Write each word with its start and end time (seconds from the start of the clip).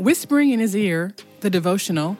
Whispering 0.00 0.48
in 0.48 0.60
His 0.60 0.74
Ear, 0.74 1.12
the 1.40 1.50
devotional, 1.50 2.16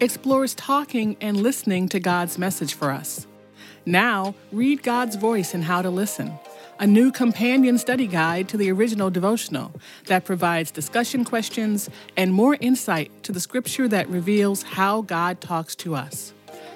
explores 0.00 0.52
talking 0.52 1.16
and 1.20 1.40
listening 1.40 1.88
to 1.90 2.00
God's 2.00 2.38
message 2.38 2.74
for 2.74 2.90
us. 2.90 3.28
Now, 3.86 4.34
read 4.50 4.82
God's 4.82 5.14
voice 5.14 5.54
and 5.54 5.62
how 5.62 5.80
to 5.80 5.90
listen, 5.90 6.32
a 6.80 6.88
new 6.88 7.12
companion 7.12 7.78
study 7.78 8.08
guide 8.08 8.48
to 8.48 8.56
the 8.56 8.72
original 8.72 9.10
devotional 9.10 9.70
that 10.06 10.24
provides 10.24 10.72
discussion 10.72 11.24
questions 11.24 11.88
and 12.16 12.34
more 12.34 12.56
insight 12.60 13.22
to 13.22 13.30
the 13.30 13.38
scripture 13.38 13.86
that 13.86 14.08
reveals 14.08 14.64
how 14.64 15.02
God 15.02 15.40
talks 15.40 15.76
to 15.76 15.94
us. 15.94 16.34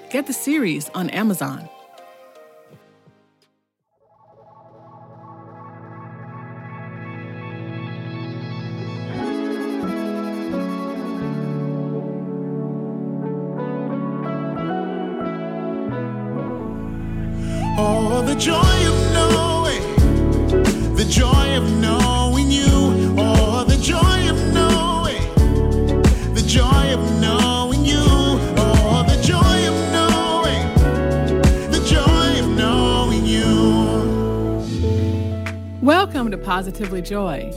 Get 0.09 0.25
the 0.25 0.31
series 0.31 0.87
on 0.95 1.09
Amazon. 1.09 1.67
Positively 36.45 37.01
Joy. 37.01 37.51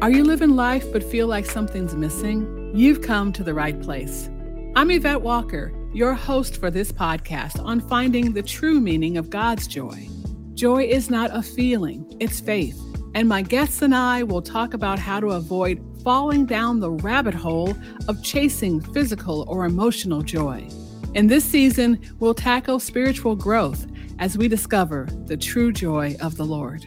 Are 0.00 0.10
you 0.10 0.24
living 0.24 0.56
life 0.56 0.90
but 0.92 1.04
feel 1.04 1.26
like 1.26 1.44
something's 1.44 1.94
missing? 1.94 2.72
You've 2.74 3.02
come 3.02 3.34
to 3.34 3.44
the 3.44 3.52
right 3.52 3.78
place. 3.82 4.30
I'm 4.74 4.90
Yvette 4.90 5.20
Walker, 5.20 5.74
your 5.92 6.14
host 6.14 6.56
for 6.56 6.70
this 6.70 6.90
podcast 6.90 7.62
on 7.62 7.80
finding 7.80 8.32
the 8.32 8.42
true 8.42 8.80
meaning 8.80 9.18
of 9.18 9.28
God's 9.28 9.66
joy. 9.66 10.08
Joy 10.54 10.84
is 10.84 11.10
not 11.10 11.36
a 11.36 11.42
feeling, 11.42 12.16
it's 12.18 12.40
faith. 12.40 12.80
And 13.14 13.28
my 13.28 13.42
guests 13.42 13.82
and 13.82 13.94
I 13.94 14.22
will 14.22 14.40
talk 14.40 14.72
about 14.72 14.98
how 14.98 15.20
to 15.20 15.32
avoid 15.32 15.84
falling 16.02 16.46
down 16.46 16.80
the 16.80 16.92
rabbit 16.92 17.34
hole 17.34 17.76
of 18.08 18.22
chasing 18.22 18.80
physical 18.80 19.44
or 19.48 19.66
emotional 19.66 20.22
joy. 20.22 20.66
In 21.12 21.26
this 21.26 21.44
season, 21.44 22.00
we'll 22.20 22.32
tackle 22.32 22.80
spiritual 22.80 23.36
growth 23.36 23.86
as 24.18 24.38
we 24.38 24.48
discover 24.48 25.06
the 25.26 25.36
true 25.36 25.72
joy 25.72 26.16
of 26.22 26.38
the 26.38 26.46
Lord. 26.46 26.86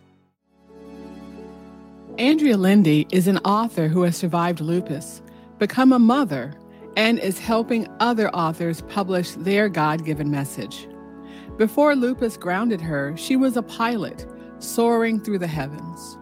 Andrea 2.17 2.57
Lende 2.57 3.07
is 3.11 3.27
an 3.27 3.37
author 3.39 3.87
who 3.87 4.03
has 4.03 4.17
survived 4.17 4.59
lupus, 4.59 5.21
become 5.59 5.93
a 5.93 5.99
mother, 5.99 6.53
and 6.97 7.17
is 7.17 7.39
helping 7.39 7.87
other 7.99 8.29
authors 8.35 8.81
publish 8.81 9.31
their 9.31 9.69
God 9.69 10.03
given 10.03 10.29
message. 10.29 10.87
Before 11.57 11.95
lupus 11.95 12.35
grounded 12.35 12.81
her, 12.81 13.15
she 13.15 13.37
was 13.37 13.55
a 13.55 13.63
pilot 13.63 14.25
soaring 14.59 15.21
through 15.21 15.39
the 15.39 15.47
heavens. 15.47 16.17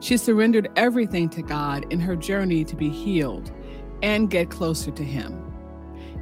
She 0.00 0.16
surrendered 0.16 0.68
everything 0.76 1.30
to 1.30 1.42
God 1.42 1.90
in 1.90 1.98
her 2.00 2.16
journey 2.16 2.62
to 2.64 2.76
be 2.76 2.90
healed 2.90 3.50
and 4.02 4.30
get 4.30 4.50
closer 4.50 4.90
to 4.90 5.04
Him. 5.04 5.40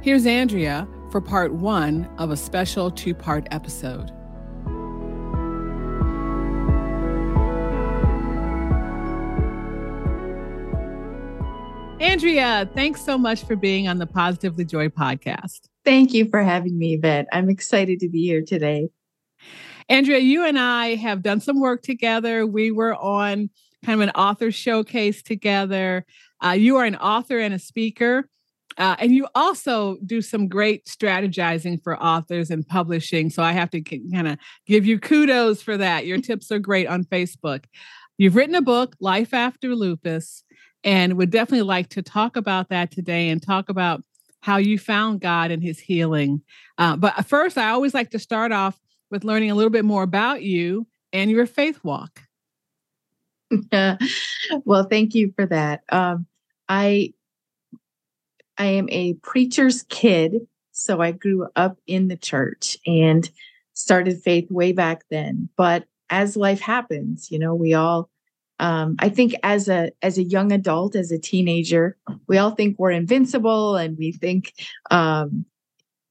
Here's 0.01 0.25
Andrea 0.25 0.87
for 1.11 1.19
part 1.19 1.53
one 1.53 2.09
of 2.17 2.31
a 2.31 2.37
special 2.37 2.89
two 2.89 3.13
part 3.13 3.47
episode. 3.51 4.11
Andrea, 12.01 12.67
thanks 12.73 13.05
so 13.05 13.15
much 13.15 13.43
for 13.43 13.55
being 13.55 13.87
on 13.87 13.99
the 13.99 14.07
Positively 14.07 14.65
Joy 14.65 14.87
podcast. 14.87 15.69
Thank 15.85 16.15
you 16.15 16.27
for 16.27 16.41
having 16.41 16.79
me, 16.79 16.95
Yvette. 16.95 17.27
I'm 17.31 17.47
excited 17.47 17.99
to 17.99 18.09
be 18.09 18.23
here 18.25 18.41
today. 18.41 18.89
Andrea, 19.87 20.17
you 20.17 20.43
and 20.43 20.57
I 20.57 20.95
have 20.95 21.21
done 21.21 21.39
some 21.39 21.59
work 21.59 21.83
together. 21.83 22.47
We 22.47 22.71
were 22.71 22.95
on 22.95 23.51
kind 23.85 24.01
of 24.01 24.07
an 24.07 24.09
author 24.15 24.51
showcase 24.51 25.21
together. 25.21 26.07
Uh, 26.43 26.53
you 26.53 26.77
are 26.77 26.85
an 26.85 26.95
author 26.95 27.37
and 27.37 27.53
a 27.53 27.59
speaker. 27.59 28.27
Uh, 28.79 28.95
and 28.97 29.11
you 29.11 29.27
also 29.35 29.97
do 30.03 30.23
some 30.23 30.47
great 30.47 30.85
strategizing 30.85 31.81
for 31.83 32.01
authors 32.01 32.49
and 32.49 32.67
publishing. 32.67 33.29
So 33.29 33.43
I 33.43 33.51
have 33.51 33.69
to 33.69 33.81
kind 33.81 34.27
of 34.27 34.39
give 34.65 34.87
you 34.87 34.97
kudos 34.97 35.61
for 35.61 35.77
that. 35.77 36.07
Your 36.07 36.17
tips 36.21 36.51
are 36.51 36.57
great 36.57 36.87
on 36.87 37.03
Facebook. 37.03 37.65
You've 38.17 38.35
written 38.35 38.55
a 38.55 38.61
book, 38.61 38.95
Life 38.99 39.35
After 39.35 39.75
Lupus, 39.75 40.43
and 40.83 41.17
would 41.17 41.29
definitely 41.29 41.61
like 41.63 41.89
to 41.89 42.01
talk 42.01 42.35
about 42.35 42.69
that 42.69 42.91
today 42.91 43.29
and 43.29 43.41
talk 43.41 43.69
about 43.69 44.03
how 44.41 44.57
you 44.57 44.79
found 44.79 45.21
God 45.21 45.51
and 45.51 45.61
his 45.61 45.79
healing. 45.79 46.41
Uh, 46.77 46.95
but 46.95 47.25
first, 47.25 47.57
I 47.57 47.69
always 47.69 47.93
like 47.93 48.09
to 48.11 48.19
start 48.19 48.51
off 48.51 48.79
with 49.11 49.23
learning 49.23 49.51
a 49.51 49.55
little 49.55 49.69
bit 49.69 49.85
more 49.85 50.03
about 50.03 50.41
you 50.41 50.87
and 51.13 51.29
your 51.29 51.45
faith 51.45 51.83
walk. 51.83 52.21
well, 54.65 54.85
thank 54.89 55.13
you 55.13 55.33
for 55.35 55.45
that. 55.45 55.83
Um, 55.89 56.25
I 56.69 57.13
I 58.57 58.65
am 58.65 58.87
a 58.89 59.13
preacher's 59.15 59.83
kid, 59.83 60.35
so 60.71 61.01
I 61.01 61.11
grew 61.11 61.47
up 61.55 61.77
in 61.87 62.07
the 62.07 62.17
church 62.17 62.77
and 62.85 63.29
started 63.73 64.21
faith 64.21 64.49
way 64.51 64.71
back 64.71 65.03
then. 65.09 65.49
But 65.57 65.85
as 66.09 66.37
life 66.37 66.61
happens, 66.61 67.31
you 67.31 67.39
know, 67.39 67.55
we 67.55 67.73
all 67.73 68.10
um, 68.61 68.95
I 68.99 69.09
think 69.09 69.33
as 69.41 69.67
a 69.67 69.91
as 70.03 70.19
a 70.19 70.23
young 70.23 70.51
adult, 70.51 70.95
as 70.95 71.11
a 71.11 71.17
teenager, 71.17 71.97
we 72.27 72.37
all 72.37 72.51
think 72.51 72.77
we're 72.77 72.91
invincible, 72.91 73.75
and 73.75 73.97
we 73.97 74.11
think, 74.11 74.53
um, 74.91 75.45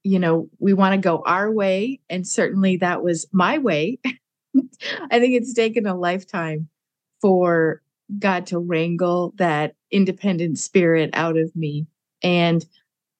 you 0.03 0.19
know, 0.19 0.49
we 0.59 0.73
want 0.73 0.93
to 0.93 0.99
go 0.99 1.23
our 1.25 1.49
way. 1.49 2.01
And 2.09 2.27
certainly 2.27 2.75
that 2.77 3.03
was 3.03 3.25
my 3.31 3.57
way. 3.57 3.99
I 4.05 5.19
think 5.19 5.33
it's 5.33 5.53
taken 5.53 5.87
a 5.87 5.95
lifetime 5.95 6.67
for 7.21 7.81
God 8.19 8.47
to 8.47 8.59
wrangle 8.59 9.33
that 9.37 9.75
independent 9.89 10.59
spirit 10.59 11.09
out 11.13 11.37
of 11.37 11.55
me, 11.55 11.87
and 12.21 12.65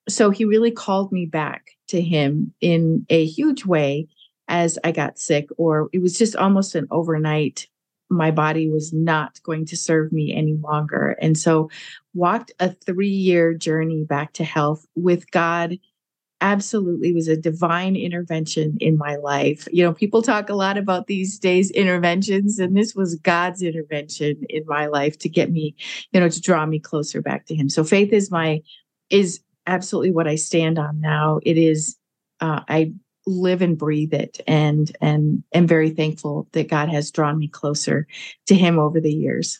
so 0.09 0.29
He 0.29 0.43
really 0.43 0.71
called 0.71 1.13
me 1.13 1.25
back 1.25 1.77
to 1.87 2.01
Him 2.01 2.53
in 2.59 3.05
a 3.09 3.25
huge 3.25 3.65
way 3.65 4.09
as 4.49 4.77
I 4.83 4.91
got 4.91 5.19
sick, 5.19 5.47
or 5.55 5.89
it 5.93 6.01
was 6.01 6.17
just 6.17 6.35
almost 6.35 6.75
an 6.75 6.89
overnight 6.91 7.67
my 8.11 8.29
body 8.29 8.69
was 8.69 8.91
not 8.93 9.41
going 9.43 9.65
to 9.65 9.77
serve 9.77 10.11
me 10.11 10.33
any 10.33 10.53
longer. 10.53 11.15
And 11.21 11.37
so 11.37 11.69
walked 12.13 12.51
a 12.59 12.69
3-year 12.69 13.53
journey 13.53 14.03
back 14.03 14.33
to 14.33 14.43
health 14.43 14.85
with 14.95 15.31
God 15.31 15.77
absolutely 16.41 17.13
was 17.13 17.27
a 17.27 17.37
divine 17.37 17.95
intervention 17.95 18.75
in 18.81 18.97
my 18.97 19.15
life. 19.15 19.67
You 19.71 19.83
know, 19.83 19.93
people 19.93 20.23
talk 20.23 20.49
a 20.49 20.55
lot 20.55 20.77
about 20.77 21.07
these 21.07 21.37
days 21.37 21.69
interventions 21.71 22.59
and 22.59 22.75
this 22.75 22.95
was 22.95 23.15
God's 23.15 23.61
intervention 23.61 24.43
in 24.49 24.63
my 24.65 24.87
life 24.87 25.17
to 25.19 25.29
get 25.29 25.51
me, 25.51 25.75
you 26.11 26.19
know, 26.19 26.29
to 26.29 26.41
draw 26.41 26.65
me 26.65 26.79
closer 26.79 27.21
back 27.21 27.45
to 27.45 27.55
him. 27.55 27.69
So 27.69 27.83
faith 27.83 28.11
is 28.11 28.31
my 28.31 28.61
is 29.09 29.41
absolutely 29.67 30.11
what 30.11 30.27
I 30.27 30.35
stand 30.35 30.79
on 30.79 30.99
now. 30.99 31.39
It 31.43 31.57
is 31.57 31.95
uh, 32.41 32.61
I 32.67 32.93
live 33.27 33.61
and 33.61 33.77
breathe 33.77 34.13
it 34.13 34.39
and 34.47 34.95
and 35.01 35.43
am 35.53 35.67
very 35.67 35.89
thankful 35.89 36.47
that 36.53 36.69
God 36.69 36.89
has 36.89 37.11
drawn 37.11 37.37
me 37.37 37.47
closer 37.47 38.07
to 38.47 38.55
him 38.55 38.79
over 38.79 38.99
the 38.99 39.13
years. 39.13 39.59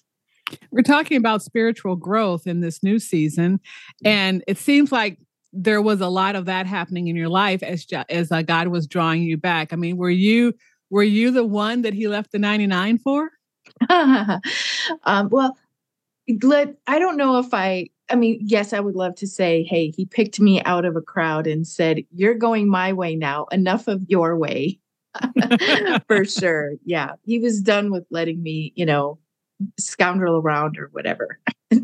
We're 0.72 0.82
talking 0.82 1.18
about 1.18 1.44
spiritual 1.44 1.96
growth 1.96 2.48
in 2.48 2.62
this 2.62 2.84
new 2.84 3.00
season 3.00 3.60
and 4.04 4.44
it 4.48 4.58
seems 4.58 4.92
like 4.92 5.20
there 5.54 5.82
was 5.82 6.02
a 6.02 6.08
lot 6.08 6.36
of 6.36 6.46
that 6.46 6.66
happening 6.66 7.08
in 7.08 7.16
your 7.16 7.30
life 7.30 7.62
as 7.62 7.86
as 8.10 8.32
uh, 8.32 8.42
God 8.42 8.70
was 8.70 8.88
drawing 8.88 9.24
you 9.24 9.38
back. 9.38 9.74
I 9.74 9.76
mean, 9.76 9.98
were 9.98 10.10
you 10.10 10.54
were 10.90 11.04
you 11.04 11.32
the 11.32 11.46
one 11.46 11.84
that 11.84 11.94
he 11.94 12.08
left 12.08 12.32
the 12.32 12.40
99 12.40 12.98
for? 13.00 13.30
um, 13.90 15.30
well, 15.30 15.58
let 16.42 16.76
I 16.88 17.00
don't 17.00 17.18
know 17.18 17.40
if 17.40 17.54
I 17.54 17.90
I 18.12 18.16
mean, 18.16 18.40
yes, 18.42 18.74
I 18.74 18.80
would 18.80 18.96
love 18.96 19.16
to 19.16 19.28
say, 19.28 19.64
hey, 19.64 19.90
he 19.90 20.06
picked 20.06 20.40
me 20.40 20.62
out 20.64 20.86
of 20.86 20.96
a 20.96 21.02
crowd 21.02 21.48
and 21.48 21.66
said, 21.66 22.04
You're 22.12 22.36
going 22.36 22.70
my 22.70 22.94
way 22.94 23.16
now. 23.16 23.46
Enough 23.52 23.88
of 23.88 24.04
your 24.08 24.38
way. 24.38 24.80
For 26.08 26.26
sure. 26.26 26.74
Yeah. 26.86 27.14
He 27.24 27.40
was 27.40 27.62
done 27.62 27.92
with 27.92 28.06
letting 28.12 28.42
me, 28.44 28.74
you 28.76 28.86
know, 28.86 29.20
scoundrel 29.80 30.38
around 30.38 30.78
or 30.78 30.90
whatever. 30.92 31.40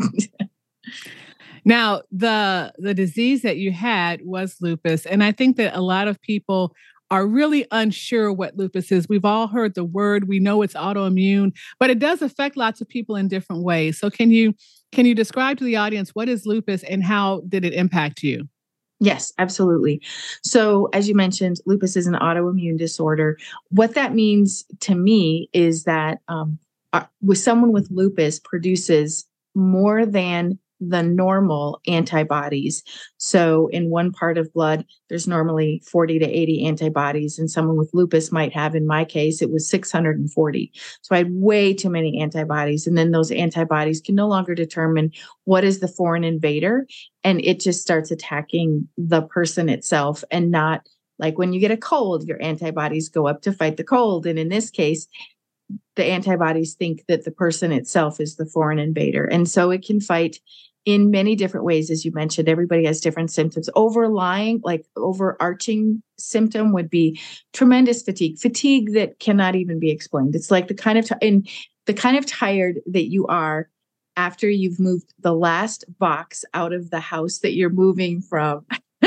Now, 1.68 2.04
the 2.14 2.72
the 2.78 2.94
disease 2.94 3.42
that 3.42 3.58
you 3.58 3.74
had 3.74 4.22
was 4.26 4.56
lupus, 4.62 5.06
and 5.06 5.22
I 5.22 5.34
think 5.34 5.58
that 5.58 5.76
a 5.76 5.82
lot 5.82 6.08
of 6.08 6.22
people 6.22 6.74
are 7.10 7.26
really 7.26 7.66
unsure 7.72 8.34
what 8.34 8.58
lupus 8.58 8.92
is. 8.92 9.08
We've 9.08 9.26
all 9.26 9.48
heard 9.48 9.76
the 9.76 9.84
word, 9.84 10.28
we 10.28 10.40
know 10.40 10.62
it's 10.62 10.74
autoimmune, 10.74 11.52
but 11.80 11.90
it 11.90 12.00
does 12.00 12.22
affect 12.22 12.58
lots 12.58 12.82
of 12.82 12.88
people 12.88 13.16
in 13.16 13.28
different 13.28 13.64
ways. 13.64 14.00
So 14.00 14.10
can 14.10 14.32
you 14.32 14.54
can 14.92 15.06
you 15.06 15.16
describe 15.16 15.58
to 15.58 15.64
the 15.64 15.76
audience 15.76 16.12
what 16.14 16.30
is 16.30 16.46
lupus 16.46 16.84
and 16.84 17.04
how 17.04 17.42
did 17.48 17.66
it 17.66 17.74
impact 17.74 18.24
you? 18.24 18.48
Yes, 19.00 19.32
absolutely. 19.38 20.02
So, 20.44 20.90
as 20.92 21.08
you 21.08 21.14
mentioned, 21.14 21.58
lupus 21.68 21.96
is 21.96 22.08
an 22.08 22.16
autoimmune 22.16 22.80
disorder. 22.80 23.38
What 23.70 23.94
that 23.94 24.16
means 24.16 24.66
to 24.80 24.96
me 24.96 25.50
is 25.54 25.84
that 25.84 26.20
um, 26.28 26.58
uh, 26.94 27.06
with 27.22 27.38
someone 27.38 27.72
with 27.72 27.92
lupus 27.92 28.40
produces 28.40 29.26
more 29.54 30.06
than 30.06 30.58
the 30.80 31.02
normal 31.02 31.82
antibodies. 31.88 32.84
So, 33.18 33.68
in 33.68 33.90
one 33.90 34.12
part 34.12 34.38
of 34.38 34.54
blood, 34.54 34.86
there's 35.10 35.28
normally 35.28 35.82
40 35.90 36.20
to 36.20 36.26
80 36.26 36.66
antibodies, 36.66 37.40
and 37.40 37.50
someone 37.50 37.78
with 37.78 37.90
lupus 37.94 38.32
might 38.32 38.54
have, 38.54 38.76
in 38.76 38.86
my 38.86 39.06
case, 39.06 39.42
it 39.42 39.52
was 39.52 39.70
640. 39.70 40.72
So, 41.02 41.16
I 41.16 41.20
had 41.20 41.32
way 41.32 41.74
too 41.74 41.90
many 41.90 42.22
antibodies. 42.22 42.88
And 42.88 42.98
then 42.98 43.12
those 43.12 43.32
antibodies 43.32 44.02
can 44.02 44.16
no 44.16 44.28
longer 44.28 44.54
determine 44.54 45.12
what 45.46 45.64
is 45.64 45.80
the 45.80 45.88
foreign 45.88 46.24
invader, 46.24 46.86
and 47.24 47.42
it 47.44 47.60
just 47.60 47.82
starts 47.82 48.12
attacking 48.12 48.88
the 48.98 49.22
person 49.22 49.70
itself 49.70 50.24
and 50.32 50.52
not 50.52 50.88
like 51.20 51.38
when 51.38 51.54
you 51.54 51.60
get 51.60 51.72
a 51.72 51.78
cold, 51.78 52.28
your 52.28 52.42
antibodies 52.42 53.10
go 53.10 53.28
up 53.28 53.42
to 53.42 53.52
fight 53.52 53.78
the 53.78 53.84
cold. 53.84 54.28
And 54.28 54.38
in 54.38 54.50
this 54.50 54.70
case, 54.70 55.08
the 55.96 56.06
antibodies 56.06 56.76
think 56.76 57.06
that 57.08 57.26
the 57.26 57.32
person 57.32 57.72
itself 57.72 58.20
is 58.20 58.36
the 58.36 58.46
foreign 58.46 58.80
invader. 58.80 59.26
And 59.26 59.50
so 59.50 59.72
it 59.72 59.86
can 59.86 60.00
fight 60.00 60.40
in 60.88 61.12
many 61.12 61.36
different 61.36 61.66
ways, 61.66 61.92
as 61.92 62.06
you 62.06 62.14
mentioned. 62.14 62.48
Everybody 62.48 62.86
has 62.86 63.02
different 63.02 63.30
symptoms. 63.30 63.70
Overlying, 63.76 64.62
like 64.64 64.86
overarching 64.96 66.02
symptom 66.18 66.72
would 66.72 66.90
be 66.90 67.20
tremendous 67.52 68.02
fatigue, 68.02 68.40
fatigue 68.40 68.94
that 68.94 69.20
cannot 69.20 69.56
even 69.56 69.80
be 69.80 69.92
explained. 69.92 70.34
It's 70.34 70.50
like 70.50 70.70
the 70.70 70.74
kind 70.74 70.98
of, 70.98 71.04
t- 71.04 71.28
and 71.28 71.46
the 71.88 71.94
kind 71.94 72.16
of 72.16 72.26
tired 72.26 72.80
that 72.86 73.12
you 73.12 73.28
are 73.28 73.70
after 74.16 74.50
you've 74.50 74.80
moved 74.80 75.14
the 75.20 75.34
last 75.34 75.84
box 76.00 76.46
out 76.54 76.72
of 76.72 76.90
the 76.90 77.02
house 77.02 77.40
that 77.40 77.54
you're 77.54 77.70
moving 77.70 78.22
from 78.22 78.66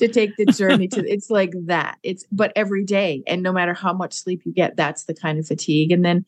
to 0.00 0.08
take 0.08 0.36
the 0.36 0.46
journey 0.46 0.86
to 0.86 1.02
it's 1.10 1.30
like 1.30 1.52
that 1.64 1.96
it's 2.02 2.24
but 2.30 2.52
every 2.54 2.84
day 2.84 3.22
and 3.26 3.42
no 3.42 3.52
matter 3.52 3.72
how 3.72 3.94
much 3.94 4.12
sleep 4.12 4.42
you 4.44 4.52
get 4.52 4.76
that's 4.76 5.04
the 5.04 5.14
kind 5.14 5.38
of 5.38 5.46
fatigue 5.46 5.90
and 5.90 6.04
then 6.04 6.26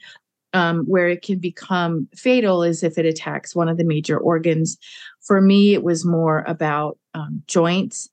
um, 0.52 0.84
where 0.84 1.08
it 1.08 1.22
can 1.22 1.38
become 1.38 2.08
fatal 2.14 2.62
is 2.62 2.82
if 2.82 2.99
it 2.99 3.06
attacks 3.06 3.54
one 3.54 3.69
of 3.69 3.76
the 3.76 3.84
major 3.84 4.19
organs. 4.19 4.78
For 5.20 5.40
me 5.40 5.75
it 5.75 5.82
was 5.82 6.04
more 6.04 6.44
about 6.46 6.99
um, 7.14 7.43
joints 7.46 8.08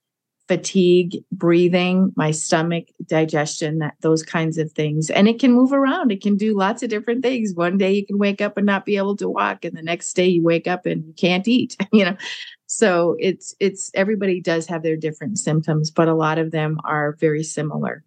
fatigue 0.50 1.24
breathing 1.32 2.12
my 2.16 2.32
stomach 2.32 2.86
digestion 3.06 3.78
that 3.78 3.94
those 4.02 4.24
kinds 4.24 4.58
of 4.58 4.72
things. 4.72 5.12
And 5.12 5.28
it 5.28 5.40
can 5.40 5.52
move 5.52 5.72
around. 5.72 6.12
It 6.12 6.24
can 6.24 6.38
do 6.38 6.58
lots 6.58 6.82
of 6.82 6.90
different 6.90 7.22
things. 7.22 7.54
One 7.54 7.78
day 7.78 7.94
you 7.94 8.04
can 8.04 8.18
wake 8.18 8.42
up 8.42 8.58
and 8.58 8.66
not 8.66 8.84
be 8.84 8.98
able 8.98 9.16
to 9.18 9.30
walk 9.30 9.64
and 9.64 9.78
the 9.78 9.84
next 9.84 10.12
day 10.16 10.26
you 10.26 10.44
wake 10.44 10.66
up 10.66 10.88
and 10.88 11.06
you 11.06 11.14
can't 11.14 11.48
eat 11.48 11.78
you 11.94 12.04
know? 12.04 12.18
So 12.66 13.16
it's 13.20 13.54
it's 13.60 13.92
everybody 13.94 14.42
does 14.42 14.66
have 14.66 14.82
their 14.82 14.98
different 14.98 15.38
symptoms, 15.38 15.92
but 15.92 16.08
a 16.08 16.16
lot 16.16 16.40
of 16.40 16.50
them 16.50 16.80
are 16.84 17.16
very 17.20 17.44
similar. 17.44 18.04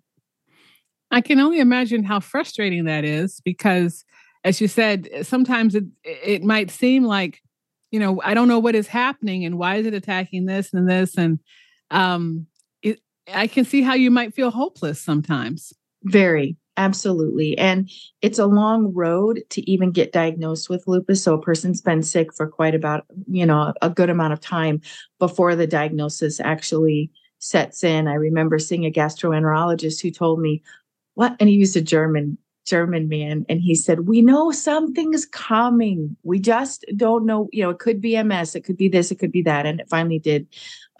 I 1.13 1.21
can 1.21 1.39
only 1.39 1.61
imagine 1.61 2.03
how 2.03 2.19
frustrating 2.19 2.87
that 2.87 3.05
is 3.05 3.41
because 3.45 4.05
as 4.45 4.61
you 4.61 4.69
said, 4.69 5.09
sometimes 5.23 5.75
it 5.75 5.85
it 6.05 6.43
might 6.43 6.71
seem 6.71 7.05
like, 7.05 7.41
you 7.91 8.01
know, 8.01 8.21
I 8.25 8.35
don't 8.35 8.49
know 8.49 8.59
what 8.59 8.75
is 8.75 8.89
happening 8.89 9.45
and 9.45 9.59
why 9.59 9.77
is 9.77 9.87
it 9.87 9.95
attacking 9.95 10.47
this 10.47 10.73
and 10.73 10.89
this 10.89 11.17
and 11.17 11.39
um 11.91 12.47
it 12.83 13.01
I 13.33 13.47
can 13.47 13.65
see 13.65 13.83
how 13.83 13.95
you 13.95 14.11
might 14.11 14.35
feel 14.35 14.51
hopeless 14.51 15.01
sometimes. 15.01 15.73
Very. 16.05 16.57
Absolutely. 16.79 17.57
And 17.59 17.91
it's 18.23 18.39
a 18.39 18.47
long 18.47 18.95
road 18.95 19.43
to 19.51 19.71
even 19.71 19.91
get 19.91 20.13
diagnosed 20.13 20.71
with 20.71 20.89
lupus. 20.89 21.23
So 21.23 21.35
a 21.35 21.41
person's 21.41 21.83
been 21.83 22.03
sick 22.03 22.33
for 22.35 22.49
quite 22.49 22.75
about, 22.75 23.05
you 23.29 23.45
know, 23.45 23.75
a 23.83 23.91
good 23.91 24.09
amount 24.09 24.33
of 24.33 24.41
time 24.41 24.81
before 25.19 25.55
the 25.55 25.67
diagnosis 25.67 26.41
actually 26.41 27.11
sets 27.41 27.85
in. 27.85 28.09
I 28.09 28.15
remember 28.15 28.59
seeing 28.59 28.87
a 28.87 28.91
gastroenterologist 28.91 30.01
who 30.01 30.11
told 30.11 30.41
me, 30.41 30.63
what? 31.15 31.37
And 31.39 31.49
he 31.51 31.57
used 31.57 31.77
a 31.77 31.83
German 31.83 32.39
German 32.65 33.09
man, 33.09 33.45
and 33.49 33.61
he 33.61 33.75
said, 33.75 34.07
"We 34.07 34.23
know 34.23 34.51
something's 34.51 35.27
coming. 35.27 36.17
We 36.23 36.39
just 36.39 36.85
don't 36.97 37.27
know. 37.27 37.49
You 37.53 37.65
know, 37.65 37.71
it 37.71 37.79
could 37.79 38.01
be 38.01 38.23
MS, 38.23 38.55
it 38.55 38.63
could 38.63 38.77
be 38.77 38.89
this, 38.89 39.11
it 39.11 39.19
could 39.19 39.33
be 39.33 39.43
that." 39.43 39.67
And 39.67 39.81
it 39.81 39.89
finally 39.89 40.19
did 40.19 40.47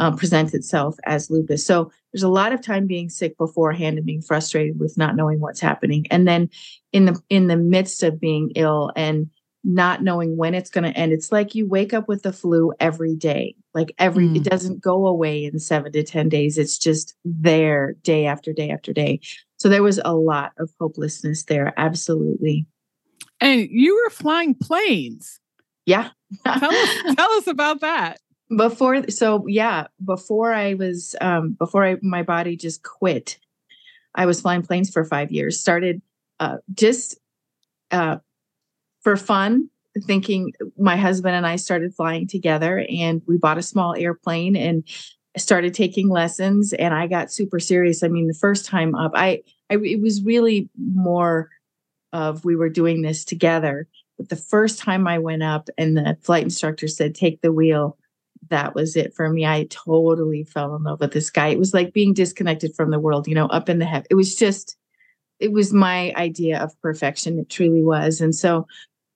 um, 0.01 0.17
present 0.17 0.55
itself 0.55 0.97
as 1.05 1.31
lupus. 1.31 1.65
So 1.65 1.91
there's 2.13 2.23
a 2.23 2.29
lot 2.29 2.53
of 2.53 2.61
time 2.61 2.87
being 2.87 3.09
sick 3.09 3.37
beforehand 3.39 3.97
and 3.97 4.07
being 4.07 4.23
frustrated 4.23 4.79
with 4.79 4.99
not 4.99 5.17
knowing 5.17 5.41
what's 5.41 5.61
happening, 5.61 6.07
and 6.11 6.27
then 6.27 6.51
in 6.93 7.07
the 7.07 7.21
in 7.29 7.47
the 7.47 7.57
midst 7.57 8.03
of 8.03 8.21
being 8.21 8.53
ill 8.57 8.91
and 8.97 9.31
not 9.65 10.03
knowing 10.03 10.37
when 10.37 10.55
it's 10.55 10.71
going 10.71 10.91
to 10.91 10.99
end. 10.99 11.13
It's 11.13 11.31
like 11.31 11.55
you 11.55 11.67
wake 11.67 11.95
up 11.95 12.09
with 12.09 12.23
the 12.23 12.33
flu 12.33 12.73
every 12.81 13.15
day. 13.15 13.55
Like 13.75 13.95
every, 13.99 14.27
mm. 14.27 14.37
it 14.37 14.45
doesn't 14.45 14.81
go 14.81 15.07
away 15.07 15.45
in 15.45 15.59
seven 15.59 15.93
to 15.93 16.03
10 16.03 16.29
days. 16.29 16.59
It's 16.59 16.79
just 16.79 17.15
there 17.25 17.95
day 18.03 18.27
after 18.27 18.53
day 18.53 18.71
after 18.71 18.93
day. 18.93 19.21
So 19.63 19.69
there 19.69 19.85
was 19.85 20.01
a 20.05 20.13
lot 20.13 20.51
of 20.59 20.73
hopelessness 20.81 21.45
there. 21.45 21.73
Absolutely. 21.77 22.67
And 23.41 23.69
you 23.71 23.95
were 23.95 24.11
flying 24.11 24.57
planes. 24.57 25.39
Yeah. 25.87 26.09
tell, 26.45 26.75
us, 26.75 27.15
tell 27.15 27.31
us 27.35 27.47
about 27.47 27.79
that. 27.79 28.19
Before, 28.57 29.09
so 29.09 29.47
yeah, 29.47 29.87
before 30.05 30.53
I 30.53 30.75
was, 30.75 31.15
um, 31.21 31.53
before 31.53 31.85
I, 31.85 31.97
my 32.03 32.25
body 32.25 32.57
just 32.57 32.83
quit, 32.83 33.39
I 34.17 34.27
was 34.27 34.41
flying 34.41 34.63
planes 34.63 34.91
for 34.91 35.05
five 35.05 35.31
years. 35.31 35.61
Started 35.61 36.03
uh, 36.41 36.57
just 36.75 37.21
uh, 37.93 38.17
for 39.03 39.17
fun, 39.17 39.71
thinking 40.09 40.55
my 40.77 40.97
husband 40.97 41.37
and 41.37 41.47
I 41.47 41.55
started 41.55 41.95
flying 41.95 42.27
together 42.27 42.85
and 42.91 43.23
we 43.29 43.39
bought 43.39 43.59
a 43.59 43.63
small 43.63 43.95
airplane 43.97 44.57
and 44.57 44.83
started 45.37 45.75
taking 45.75 46.09
lessons 46.09 46.73
and 46.73 46.93
I 46.93 47.07
got 47.07 47.33
super 47.33 47.59
serious. 47.59 48.03
I 48.03 48.09
mean, 48.09 48.27
the 48.27 48.35
first 48.35 48.67
time 48.67 48.95
up, 48.95 49.13
I, 49.15 49.43
I 49.71 49.77
it 49.77 50.01
was 50.01 50.23
really 50.23 50.69
more 50.77 51.49
of 52.13 52.45
we 52.45 52.57
were 52.57 52.69
doing 52.69 53.03
this 53.03 53.25
together. 53.25 53.89
But 54.19 54.29
the 54.29 54.37
first 54.37 54.79
time 54.79 55.09
I 55.09 55.19
went 55.19 55.43
up 55.43 55.71
and 55.79 55.97
the 55.97 56.17
flight 56.21 56.45
instructor 56.45 56.87
said, 56.87 57.15
take 57.15 57.41
the 57.41 57.53
wheel, 57.53 57.97
that 58.51 58.75
was 58.75 58.97
it 58.97 59.15
for 59.15 59.31
me. 59.31 59.47
I 59.47 59.67
totally 59.71 60.45
fell 60.45 60.77
in 60.77 60.83
love 60.83 61.01
with 61.01 61.13
this 61.13 61.31
guy. 61.31 61.49
It 61.49 61.59
was 61.59 61.73
like 61.73 61.95
being 61.95 62.13
disconnected 62.13 62.75
from 62.75 62.91
the 62.91 63.01
world, 63.01 63.27
you 63.27 63.35
know, 63.35 63.47
up 63.47 63.69
in 63.69 63.79
the 63.79 63.87
heaven. 63.87 64.07
It 64.11 64.15
was 64.17 64.37
just, 64.37 64.77
it 65.41 65.53
was 65.53 65.73
my 65.73 66.13
idea 66.15 66.61
of 66.61 66.79
perfection. 66.83 67.39
It 67.39 67.49
truly 67.49 67.83
was. 67.83 68.21
And 68.21 68.35
so 68.35 68.67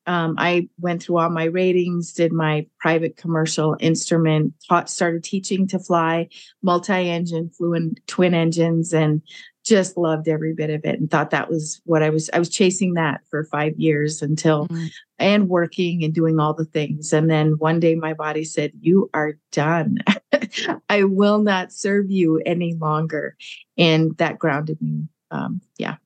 um, 0.07 0.37
I 0.39 0.69
went 0.79 1.03
through 1.03 1.19
all 1.19 1.31
my 1.31 1.45
ratings, 1.45 2.13
did 2.13 2.33
my 2.33 2.67
private 2.79 3.17
commercial 3.17 3.77
instrument, 3.81 4.55
taught, 4.69 4.89
started 4.89 5.25
teaching 5.25 5.67
to 5.69 5.79
fly 5.79 6.29
multi-engine, 6.63 7.51
flew 7.51 7.75
in 7.75 7.97
twin 8.07 8.33
engines, 8.33 8.93
and 8.93 9.21
just 9.65 9.97
loved 9.97 10.29
every 10.29 10.55
bit 10.55 10.71
of 10.71 10.85
it 10.85 11.01
and 11.01 11.11
thought 11.11 11.31
that 11.31 11.51
was 11.51 11.81
what 11.85 12.01
I 12.01 12.09
was 12.09 12.31
I 12.33 12.39
was 12.39 12.49
chasing 12.49 12.95
that 12.95 13.23
for 13.29 13.43
5 13.43 13.75
years 13.77 14.23
until 14.23 14.69
mm-hmm. 14.69 14.87
and 15.19 15.49
working 15.49 16.05
and 16.05 16.15
doing 16.15 16.39
all 16.39 16.55
the 16.55 16.65
things. 16.65 17.13
And 17.13 17.29
then 17.29 17.59
one 17.59 17.81
day 17.81 17.97
my 17.97 18.15
body 18.15 18.45
said 18.45 18.71
you 18.81 19.11
are 19.13 19.33
done. 19.51 19.99
I 20.89 21.03
will 21.03 21.39
not 21.39 21.73
serve 21.73 22.13
you 22.13 22.41
any 22.47 22.75
longer. 22.75 23.37
And 23.77 24.17
that 24.19 24.39
grounded 24.39 24.81
me 24.81 25.09
um 25.33 25.61
yeah. 25.79 25.97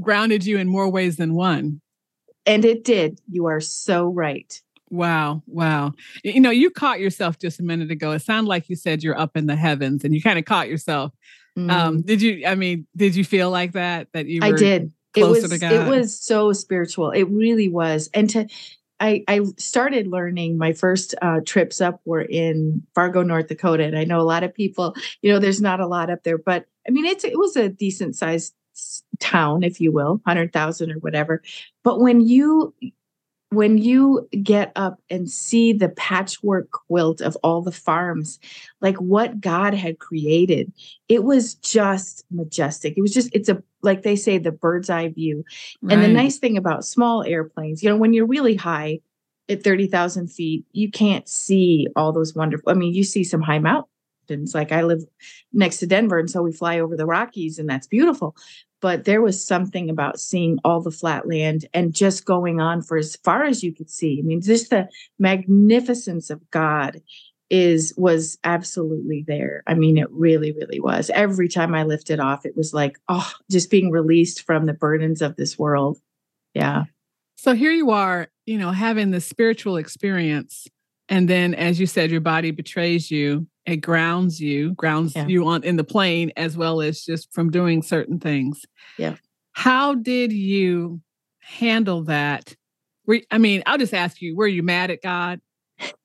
Grounded 0.00 0.46
you 0.46 0.56
in 0.56 0.66
more 0.66 0.88
ways 0.88 1.16
than 1.16 1.34
one 1.34 1.82
and 2.46 2.64
it 2.64 2.84
did. 2.84 3.20
You 3.28 3.46
are 3.46 3.60
so 3.60 4.06
right. 4.06 4.60
Wow. 4.90 5.42
Wow. 5.46 5.92
You 6.22 6.40
know, 6.40 6.50
you 6.50 6.70
caught 6.70 7.00
yourself 7.00 7.38
just 7.38 7.58
a 7.58 7.62
minute 7.62 7.90
ago. 7.90 8.12
It 8.12 8.20
sounded 8.20 8.48
like 8.48 8.68
you 8.68 8.76
said 8.76 9.02
you're 9.02 9.18
up 9.18 9.36
in 9.36 9.46
the 9.46 9.56
heavens 9.56 10.04
and 10.04 10.14
you 10.14 10.22
kind 10.22 10.38
of 10.38 10.44
caught 10.44 10.68
yourself. 10.68 11.12
Mm. 11.58 11.70
Um, 11.70 12.02
did 12.02 12.22
you, 12.22 12.46
I 12.46 12.54
mean, 12.54 12.86
did 12.94 13.16
you 13.16 13.24
feel 13.24 13.50
like 13.50 13.72
that? 13.72 14.08
That 14.12 14.26
you 14.26 14.40
I 14.42 14.52
did. 14.52 14.92
it 15.16 15.24
was, 15.24 15.42
It 15.86 15.88
was 15.88 16.18
so 16.18 16.52
spiritual. 16.52 17.10
It 17.10 17.24
really 17.24 17.68
was. 17.68 18.08
And 18.14 18.30
to, 18.30 18.46
I, 19.00 19.24
I 19.26 19.40
started 19.56 20.06
learning 20.06 20.56
my 20.56 20.72
first 20.72 21.14
uh, 21.20 21.40
trips 21.44 21.80
up 21.80 22.00
were 22.04 22.22
in 22.22 22.82
Fargo, 22.94 23.22
North 23.22 23.48
Dakota. 23.48 23.84
And 23.84 23.98
I 23.98 24.04
know 24.04 24.20
a 24.20 24.22
lot 24.22 24.44
of 24.44 24.54
people, 24.54 24.94
you 25.20 25.32
know, 25.32 25.38
there's 25.38 25.60
not 25.60 25.80
a 25.80 25.86
lot 25.86 26.10
up 26.10 26.22
there, 26.22 26.38
but 26.38 26.66
I 26.86 26.92
mean, 26.92 27.06
it's, 27.06 27.24
it 27.24 27.38
was 27.38 27.56
a 27.56 27.68
decent 27.68 28.14
sized 28.16 28.54
town, 29.18 29.62
if 29.62 29.80
you 29.80 29.92
will, 29.92 30.20
100,000 30.24 30.92
or 30.92 30.98
whatever. 30.98 31.42
But 31.82 32.00
when 32.00 32.20
you 32.20 32.74
when 33.50 33.78
you 33.78 34.28
get 34.42 34.72
up 34.74 35.00
and 35.08 35.30
see 35.30 35.72
the 35.72 35.88
patchwork 35.90 36.70
quilt 36.72 37.20
of 37.20 37.36
all 37.42 37.62
the 37.62 37.72
farms, 37.72 38.40
like 38.80 38.96
what 38.96 39.40
God 39.40 39.72
had 39.72 40.00
created, 40.00 40.72
it 41.08 41.22
was 41.22 41.54
just 41.54 42.24
majestic. 42.30 42.94
It 42.96 43.02
was 43.02 43.14
just, 43.14 43.30
it's 43.32 43.48
a, 43.48 43.62
like 43.82 44.02
they 44.02 44.16
say, 44.16 44.38
the 44.38 44.50
bird's 44.50 44.90
eye 44.90 45.08
view. 45.08 45.44
Right. 45.80 45.94
And 45.94 46.02
the 46.02 46.08
nice 46.08 46.38
thing 46.38 46.56
about 46.56 46.84
small 46.84 47.22
airplanes, 47.22 47.82
you 47.82 47.88
know, 47.88 47.96
when 47.96 48.12
you're 48.12 48.26
really 48.26 48.56
high, 48.56 49.00
at 49.48 49.62
30,000 49.62 50.26
feet, 50.26 50.64
you 50.72 50.90
can't 50.90 51.28
see 51.28 51.86
all 51.94 52.12
those 52.12 52.34
wonderful. 52.34 52.68
I 52.68 52.74
mean, 52.74 52.92
you 52.94 53.04
see 53.04 53.22
some 53.22 53.42
high 53.42 53.60
mountains. 53.60 54.56
Like 54.56 54.72
I 54.72 54.82
live 54.82 55.04
next 55.52 55.76
to 55.78 55.86
Denver, 55.86 56.18
and 56.18 56.28
so 56.28 56.42
we 56.42 56.50
fly 56.50 56.80
over 56.80 56.96
the 56.96 57.06
Rockies, 57.06 57.60
and 57.60 57.68
that's 57.68 57.86
beautiful. 57.86 58.34
But 58.82 59.04
there 59.04 59.22
was 59.22 59.44
something 59.44 59.88
about 59.88 60.20
seeing 60.20 60.58
all 60.62 60.82
the 60.82 60.90
flat 60.90 61.26
land 61.26 61.66
and 61.72 61.94
just 61.94 62.26
going 62.26 62.60
on 62.60 62.82
for 62.82 62.96
as 62.96 63.16
far 63.16 63.44
as 63.44 63.62
you 63.62 63.72
could 63.72 63.90
see. 63.90 64.20
I 64.20 64.26
mean, 64.26 64.42
just 64.42 64.70
the 64.70 64.88
magnificence 65.18 66.28
of 66.30 66.50
God 66.50 67.00
is 67.48 67.94
was 67.96 68.38
absolutely 68.44 69.24
there. 69.26 69.62
I 69.66 69.74
mean, 69.74 69.98
it 69.98 70.10
really, 70.10 70.52
really 70.52 70.80
was. 70.80 71.10
Every 71.10 71.48
time 71.48 71.74
I 71.74 71.84
lifted 71.84 72.20
off, 72.20 72.44
it 72.44 72.56
was 72.56 72.74
like, 72.74 72.98
oh, 73.08 73.30
just 73.50 73.70
being 73.70 73.90
released 73.90 74.42
from 74.42 74.66
the 74.66 74.74
burdens 74.74 75.22
of 75.22 75.36
this 75.36 75.58
world. 75.58 75.98
Yeah. 76.54 76.84
So 77.36 77.54
here 77.54 77.70
you 77.70 77.90
are, 77.90 78.28
you 78.46 78.58
know, 78.58 78.72
having 78.72 79.10
the 79.10 79.20
spiritual 79.20 79.76
experience. 79.76 80.66
And 81.08 81.28
then, 81.28 81.54
as 81.54 81.78
you 81.78 81.86
said, 81.86 82.10
your 82.10 82.20
body 82.20 82.50
betrays 82.50 83.10
you. 83.10 83.46
It 83.64 83.76
grounds 83.78 84.40
you, 84.40 84.72
grounds 84.74 85.14
Yeah. 85.14 85.26
you 85.26 85.46
on 85.46 85.64
in 85.64 85.76
the 85.76 85.84
plane, 85.84 86.32
as 86.36 86.56
well 86.56 86.80
as 86.80 87.04
just 87.04 87.32
from 87.32 87.50
doing 87.50 87.82
certain 87.82 88.18
things. 88.18 88.64
Yeah. 88.98 89.16
How 89.52 89.94
did 89.94 90.32
you 90.32 91.00
handle 91.40 92.02
that? 92.04 92.54
Were, 93.06 93.20
I 93.30 93.38
mean, 93.38 93.62
I'll 93.66 93.78
just 93.78 93.94
ask 93.94 94.20
you: 94.20 94.36
Were 94.36 94.46
you 94.46 94.62
mad 94.62 94.90
at 94.90 95.02
God? 95.02 95.40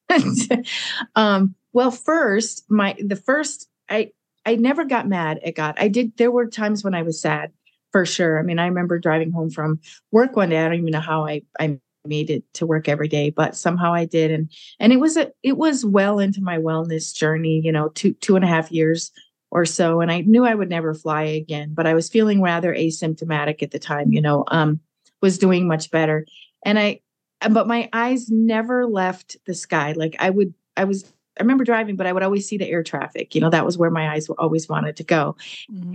um, 1.15 1.55
well, 1.74 1.91
first, 1.91 2.70
my 2.70 2.96
the 3.00 3.15
first 3.15 3.70
I 3.89 4.12
I 4.46 4.55
never 4.55 4.86
got 4.86 5.08
mad 5.08 5.39
at 5.46 5.55
God. 5.55 5.75
I 5.77 5.88
did. 5.88 6.17
There 6.17 6.31
were 6.31 6.48
times 6.48 6.84
when 6.84 6.96
I 6.96 7.01
was 7.01 7.20
sad, 7.22 7.51
for 7.91 8.05
sure. 8.05 8.39
I 8.39 8.43
mean, 8.43 8.60
I 8.60 8.65
remember 8.67 9.00
driving 9.00 9.31
home 9.31 9.50
from 9.50 9.79
work 10.12 10.36
one 10.36 10.50
day. 10.50 10.60
I 10.60 10.65
don't 10.65 10.75
even 10.79 10.91
know 10.91 11.00
how 11.00 11.25
I 11.25 11.41
I 11.60 11.79
made 12.05 12.29
it 12.29 12.43
to 12.53 12.65
work 12.65 12.89
every 12.89 13.08
day, 13.08 13.29
but 13.29 13.55
somehow 13.55 13.93
I 13.93 14.05
did, 14.05 14.31
and 14.31 14.51
and 14.79 14.93
it 14.93 15.00
was 15.00 15.17
a 15.17 15.31
it 15.43 15.58
was 15.58 15.86
well 15.86 16.20
into 16.20 16.41
my 16.41 16.58
wellness 16.58 17.13
journey. 17.13 17.62
You 17.63 17.72
know, 17.72 17.89
two 17.89 18.13
two 18.13 18.36
and 18.36 18.46
a 18.46 18.48
half 18.48 18.72
years 18.72 19.12
or 19.51 19.65
so, 19.65 20.01
and 20.01 20.12
I 20.12 20.22
knew 20.22 20.46
I 20.46 20.55
would 20.55 20.70
never 20.70 20.93
fly 20.93 21.24
again. 21.24 21.74
But 21.74 21.88
I 21.88 21.93
was 21.93 22.10
feeling 22.10 22.41
rather 22.41 22.74
asymptomatic 22.74 23.62
at 23.62 23.72
the 23.72 23.79
time. 23.79 24.12
You 24.12 24.22
know, 24.22 24.43
um, 24.48 24.79
was 25.22 25.38
doing 25.38 25.67
much 25.67 25.91
better, 25.91 26.25
and 26.65 26.79
I 26.79 27.01
but 27.50 27.67
my 27.67 27.89
eyes 27.93 28.29
never 28.29 28.86
left 28.86 29.38
the 29.46 29.53
sky. 29.53 29.93
Like 29.93 30.15
I 30.20 30.29
would, 30.29 30.53
I 30.77 30.84
was, 30.84 31.05
I 31.39 31.43
remember 31.43 31.63
driving, 31.63 31.96
but 31.96 32.05
I 32.05 32.13
would 32.13 32.24
always 32.24 32.48
see 32.48 32.58
the 32.58 32.70
air 32.70 32.84
traffic. 32.84 33.34
You 33.34 33.41
know, 33.41 33.50
that 33.50 33.65
was 33.65 33.77
where 33.77 33.89
my 33.89 34.12
eyes 34.13 34.29
always 34.29 34.70
wanted 34.70 34.96
to 34.98 35.03
go. 35.03 35.36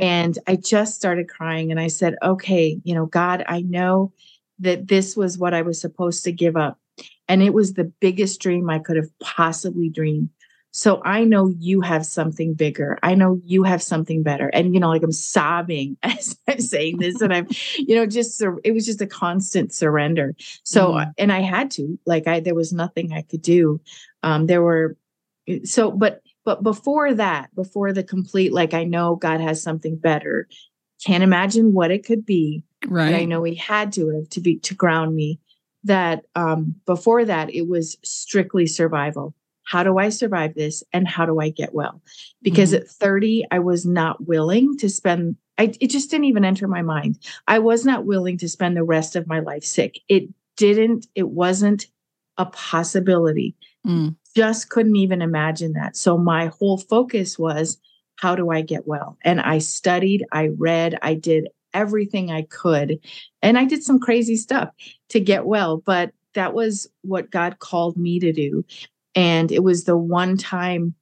And 0.00 0.38
I 0.46 0.56
just 0.56 0.94
started 0.94 1.28
crying 1.28 1.70
and 1.70 1.78
I 1.78 1.88
said, 1.88 2.16
okay, 2.22 2.80
you 2.82 2.94
know, 2.94 3.06
God, 3.06 3.44
I 3.46 3.60
know 3.60 4.12
that 4.60 4.88
this 4.88 5.16
was 5.16 5.38
what 5.38 5.54
I 5.54 5.62
was 5.62 5.80
supposed 5.80 6.24
to 6.24 6.32
give 6.32 6.56
up. 6.56 6.78
And 7.28 7.42
it 7.42 7.52
was 7.52 7.74
the 7.74 7.92
biggest 8.00 8.40
dream 8.40 8.70
I 8.70 8.78
could 8.78 8.96
have 8.96 9.10
possibly 9.20 9.88
dreamed. 9.88 10.30
So 10.72 11.02
I 11.04 11.24
know 11.24 11.48
you 11.48 11.80
have 11.80 12.04
something 12.04 12.52
bigger. 12.52 12.98
I 13.02 13.14
know 13.14 13.40
you 13.42 13.62
have 13.62 13.82
something 13.82 14.22
better. 14.22 14.48
And, 14.48 14.74
you 14.74 14.80
know, 14.80 14.90
like 14.90 15.02
I'm 15.02 15.10
sobbing 15.10 15.96
as 16.02 16.38
I'm 16.46 16.60
saying 16.60 16.98
this. 16.98 17.20
And 17.22 17.32
I'm, 17.32 17.46
you 17.78 17.96
know, 17.96 18.04
just, 18.06 18.42
it 18.62 18.72
was 18.72 18.84
just 18.84 19.00
a 19.00 19.06
constant 19.06 19.72
surrender. 19.72 20.34
So, 20.64 20.92
Mm. 20.92 21.12
and 21.16 21.32
I 21.32 21.40
had 21.40 21.70
to, 21.72 21.98
like, 22.04 22.26
I, 22.26 22.40
there 22.40 22.54
was 22.54 22.74
nothing 22.74 23.12
I 23.12 23.22
could 23.22 23.42
do. 23.42 23.80
Um, 24.22 24.46
there 24.46 24.62
were, 24.62 24.96
so, 25.64 25.90
but, 25.90 26.20
but 26.44 26.62
before 26.62 27.14
that, 27.14 27.54
before 27.54 27.94
the 27.94 28.04
complete, 28.04 28.52
like, 28.52 28.74
I 28.74 28.84
know 28.84 29.16
God 29.16 29.40
has 29.40 29.62
something 29.62 29.96
better, 29.96 30.46
can't 31.04 31.22
imagine 31.22 31.72
what 31.72 31.90
it 31.90 32.04
could 32.04 32.26
be 32.26 32.62
right. 32.88 33.12
but 33.12 33.18
I 33.18 33.24
know 33.24 33.42
he 33.42 33.54
had 33.54 33.92
to 33.94 34.08
have 34.10 34.28
to 34.30 34.40
be 34.40 34.58
to 34.60 34.74
ground 34.74 35.14
me. 35.14 35.40
That 35.84 36.24
um, 36.34 36.74
before 36.84 37.24
that, 37.24 37.54
it 37.54 37.68
was 37.68 37.96
strictly 38.02 38.66
survival. 38.66 39.34
How 39.62 39.84
do 39.84 39.98
I 39.98 40.08
survive 40.08 40.54
this, 40.54 40.82
and 40.92 41.06
how 41.06 41.26
do 41.26 41.40
I 41.40 41.50
get 41.50 41.74
well? 41.74 42.02
Because 42.42 42.72
Mm-hmm. 42.72 42.82
at 42.82 42.88
30, 42.88 43.44
I 43.52 43.58
was 43.60 43.86
not 43.86 44.26
willing 44.26 44.76
to 44.78 44.88
spend. 44.88 45.36
I 45.58 45.72
it 45.80 45.90
just 45.90 46.10
didn't 46.10 46.24
even 46.24 46.44
enter 46.44 46.66
my 46.66 46.82
mind. 46.82 47.18
I 47.46 47.60
was 47.60 47.84
not 47.84 48.04
willing 48.04 48.36
to 48.38 48.48
spend 48.48 48.76
the 48.76 48.82
rest 48.82 49.14
of 49.16 49.26
my 49.26 49.40
life 49.40 49.64
sick. 49.64 50.00
It 50.08 50.28
didn't. 50.56 51.06
It 51.14 51.28
wasn't 51.28 51.86
a 52.36 52.46
possibility. 52.46 53.54
Mm. 53.86 54.16
Just 54.34 54.68
couldn't 54.68 54.96
even 54.96 55.22
imagine 55.22 55.72
that. 55.74 55.96
So 55.96 56.18
my 56.18 56.46
whole 56.46 56.78
focus 56.78 57.38
was, 57.38 57.78
how 58.16 58.34
do 58.34 58.50
I 58.50 58.60
get 58.60 58.86
well? 58.86 59.16
And 59.22 59.40
I 59.40 59.58
studied. 59.58 60.24
I 60.32 60.48
read. 60.58 60.98
I 61.00 61.14
did 61.14 61.48
everything 61.74 62.30
I 62.30 62.42
could. 62.42 62.98
And 63.42 63.58
I 63.58 63.64
did 63.64 63.82
some 63.82 63.98
crazy 63.98 64.36
stuff 64.36 64.70
to 65.10 65.20
get 65.20 65.46
well, 65.46 65.78
but 65.78 66.12
that 66.34 66.54
was 66.54 66.88
what 67.02 67.30
God 67.30 67.58
called 67.58 67.96
me 67.96 68.20
to 68.20 68.32
do. 68.32 68.64
And 69.14 69.50
it 69.50 69.62
was 69.62 69.84
the 69.84 69.96
one 69.96 70.36
time 70.36 70.94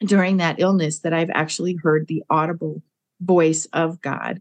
during 0.00 0.36
that 0.36 0.60
illness 0.60 1.00
that 1.00 1.12
I've 1.12 1.30
actually 1.30 1.74
heard 1.74 2.06
the 2.06 2.22
audible 2.30 2.82
voice 3.20 3.66
of 3.72 4.00
God. 4.00 4.40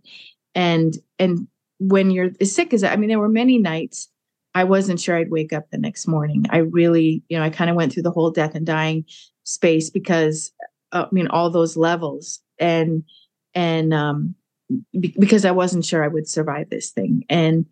And 0.53 0.97
and 1.17 1.47
when 1.79 2.11
you're 2.11 2.31
as 2.41 2.53
sick 2.53 2.73
as 2.73 2.83
I 2.83 2.95
mean, 2.95 3.09
there 3.09 3.19
were 3.19 3.29
many 3.29 3.57
nights 3.57 4.09
I 4.57 4.63
wasn't 4.63 4.99
sure 4.99 5.15
I'd 5.15 5.29
wake 5.29 5.53
up 5.53 5.69
the 5.69 5.77
next 5.77 6.07
morning. 6.07 6.45
I 6.49 6.57
really, 6.57 7.21
you 7.29 7.37
know, 7.37 7.43
I 7.43 7.51
kind 7.51 7.69
of 7.69 7.75
went 7.75 7.93
through 7.93 8.01
the 8.01 8.11
whole 8.11 8.31
death 8.31 8.55
and 8.55 8.65
dying 8.65 9.05
space 9.43 9.91
because 9.91 10.51
uh, 10.91 11.05
I 11.05 11.13
mean 11.13 11.27
all 11.27 11.51
those 11.51 11.77
levels 11.77 12.39
and 12.57 13.03
and 13.53 13.93
um 13.93 14.33
be- 14.99 15.15
because 15.19 15.45
I 15.45 15.51
wasn't 15.51 15.85
sure 15.85 16.03
I 16.03 16.07
would 16.07 16.27
survive 16.27 16.69
this 16.69 16.91
thing. 16.91 17.25
And 17.29 17.65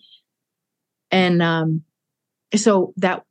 and 1.11 1.41
um 1.41 1.83
so 2.55 2.93
that 2.97 3.23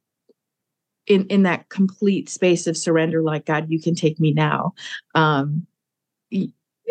in 1.07 1.27
in 1.27 1.43
that 1.45 1.69
complete 1.69 2.29
space 2.29 2.67
of 2.67 2.77
surrender 2.77 3.23
like 3.23 3.47
God 3.47 3.67
you 3.71 3.81
can 3.81 3.95
take 3.95 4.19
me 4.21 4.33
now. 4.33 4.75
Um 5.15 5.67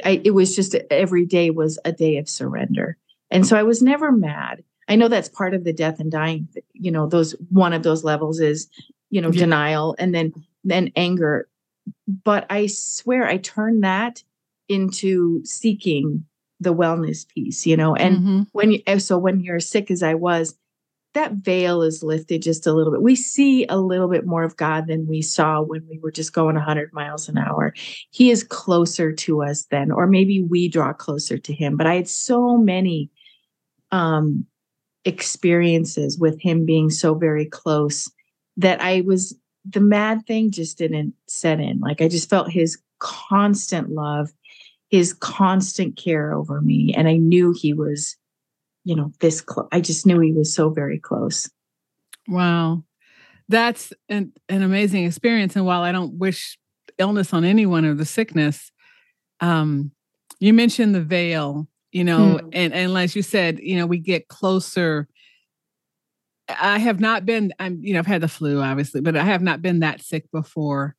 I, 0.04 0.22
it 0.24 0.32
was 0.32 0.56
just 0.56 0.76
every 0.90 1.26
day 1.26 1.50
was 1.52 1.78
a 1.86 1.92
day 1.92 2.18
of 2.18 2.28
surrender. 2.28 2.98
And 3.30 3.46
so 3.46 3.58
I 3.58 3.64
was 3.64 3.82
never 3.82 4.12
mad. 4.12 4.64
I 4.88 4.96
know 4.96 5.08
that's 5.08 5.30
part 5.30 5.54
of 5.54 5.64
the 5.64 5.74
death 5.74 6.00
and 6.00 6.12
dying, 6.12 6.48
you 6.74 6.92
know, 6.92 7.08
those 7.08 7.36
one 7.50 7.74
of 7.74 7.84
those 7.84 8.04
levels 8.04 8.40
is, 8.40 8.68
you 9.10 9.22
know, 9.22 9.32
Yeah. 9.32 9.42
denial 9.42 9.96
and 10.00 10.14
then 10.14 10.34
then 10.64 10.92
anger. 10.96 11.48
But 12.08 12.46
I 12.50 12.68
swear 12.68 13.26
I 13.28 13.38
turned 13.38 13.84
that 13.84 14.24
into 14.68 15.44
seeking 15.46 16.26
the 16.64 16.74
wellness 16.74 17.28
piece, 17.28 17.66
you 17.66 17.78
know, 17.78 17.96
and 17.96 18.20
Mhm. 18.20 18.48
when 18.54 18.72
you 18.72 19.00
so 19.00 19.18
when 19.18 19.40
you're 19.40 19.60
sick 19.60 19.92
as 19.92 20.02
I 20.04 20.14
was, 20.14 20.56
that 21.14 21.34
veil 21.34 21.82
is 21.84 22.02
lifted 22.04 22.42
just 22.42 22.66
a 22.66 22.74
little 22.74 22.92
bit. 22.92 23.02
We 23.02 23.16
see 23.16 23.66
a 23.68 23.78
little 23.78 24.08
bit 24.08 24.26
more 24.26 24.44
of 24.44 24.58
God 24.58 24.88
than 24.88 25.08
we 25.08 25.22
saw 25.22 25.62
when 25.62 25.86
we 25.90 26.00
were 26.00 26.12
just 26.12 26.34
going 26.34 26.56
100 26.56 26.92
miles 26.94 27.30
an 27.30 27.38
hour. 27.38 27.74
He 28.10 28.32
is 28.32 28.44
closer 28.44 29.12
to 29.14 29.44
us 29.44 29.66
then, 29.70 29.92
or 29.92 30.08
maybe 30.08 30.42
we 30.42 30.68
draw 30.68 30.94
closer 30.94 31.38
to 31.38 31.54
him. 31.54 31.78
But 31.78 31.88
I 31.88 31.96
had 31.96 32.08
so 32.08 32.58
many 32.58 33.12
um, 33.92 34.46
experiences 35.06 36.18
with 36.18 36.42
him 36.42 36.66
being 36.66 36.90
so 36.90 37.14
very 37.14 37.46
close 37.46 38.10
that 38.58 38.82
I 38.82 39.02
was 39.02 39.38
the 39.70 39.80
mad 39.82 40.26
thing 40.26 40.52
just 40.52 40.78
didn't 40.78 41.14
set 41.28 41.60
in. 41.60 41.80
Like 41.80 42.02
I 42.02 42.08
just 42.08 42.30
felt 42.30 42.52
his 42.52 42.78
constant 43.00 43.92
love, 43.92 44.32
his 44.94 45.14
constant 45.14 45.98
care 45.98 46.34
over 46.34 46.62
me, 46.62 46.94
and 46.96 47.08
I 47.08 47.18
knew 47.18 47.54
he 47.56 47.74
was 47.74 48.16
you 48.86 48.96
know, 48.96 49.12
this 49.22 49.42
close. 49.42 49.68
I 49.72 49.80
just 49.80 50.06
knew 50.06 50.20
he 50.20 50.34
was 50.34 50.54
so 50.54 50.70
very 50.70 51.00
close. 51.00 51.50
Wow. 52.28 52.84
That's 53.48 53.94
an, 54.10 54.34
an 54.50 54.62
amazing 54.62 55.06
experience. 55.06 55.56
And 55.56 55.66
while 55.66 55.82
I 55.82 55.92
don't 55.92 56.16
wish 56.16 56.58
illness 56.98 57.34
on 57.34 57.46
anyone 57.46 57.86
or 57.86 57.94
the 57.94 58.06
sickness, 58.06 58.72
um, 59.40 59.92
you 60.40 60.54
mentioned 60.54 60.96
the 60.96 61.02
veil, 61.02 61.68
you 61.92 62.04
know, 62.04 62.40
Hmm. 62.40 62.50
and, 62.52 62.74
and 62.74 62.98
as 62.98 63.16
you 63.16 63.22
said, 63.22 63.60
you 63.60 63.78
know, 63.78 63.86
we 63.86 64.00
get 64.00 64.28
closer. 64.28 65.08
I 66.50 66.80
have 66.80 67.00
not 67.00 67.26
been, 67.26 67.54
I'm, 67.60 67.80
you 67.82 67.94
know, 67.94 68.00
I've 68.00 68.06
had 68.06 68.22
the 68.22 68.28
flu, 68.28 68.62
obviously, 68.62 69.00
but 69.00 69.16
I 69.16 69.24
have 69.24 69.42
not 69.42 69.62
been 69.62 69.80
that 69.80 70.02
sick 70.02 70.30
before. 70.32 70.96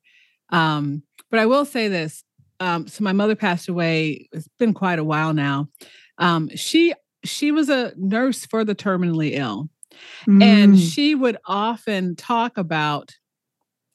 Um, 0.49 1.03
but 1.29 1.39
I 1.39 1.45
will 1.45 1.65
say 1.65 1.87
this. 1.87 2.23
Um, 2.59 2.87
so 2.87 3.03
my 3.03 3.11
mother 3.13 3.35
passed 3.35 3.67
away. 3.67 4.29
It's 4.31 4.47
been 4.59 4.73
quite 4.73 4.99
a 4.99 5.03
while 5.03 5.33
now. 5.33 5.67
Um, 6.17 6.49
she 6.55 6.93
she 7.23 7.51
was 7.51 7.69
a 7.69 7.91
nurse 7.97 8.45
for 8.45 8.63
the 8.63 8.75
terminally 8.75 9.31
ill 9.33 9.69
and 10.27 10.75
Mm. 10.75 10.93
she 10.93 11.15
would 11.15 11.37
often 11.45 12.15
talk 12.15 12.57
about 12.57 13.13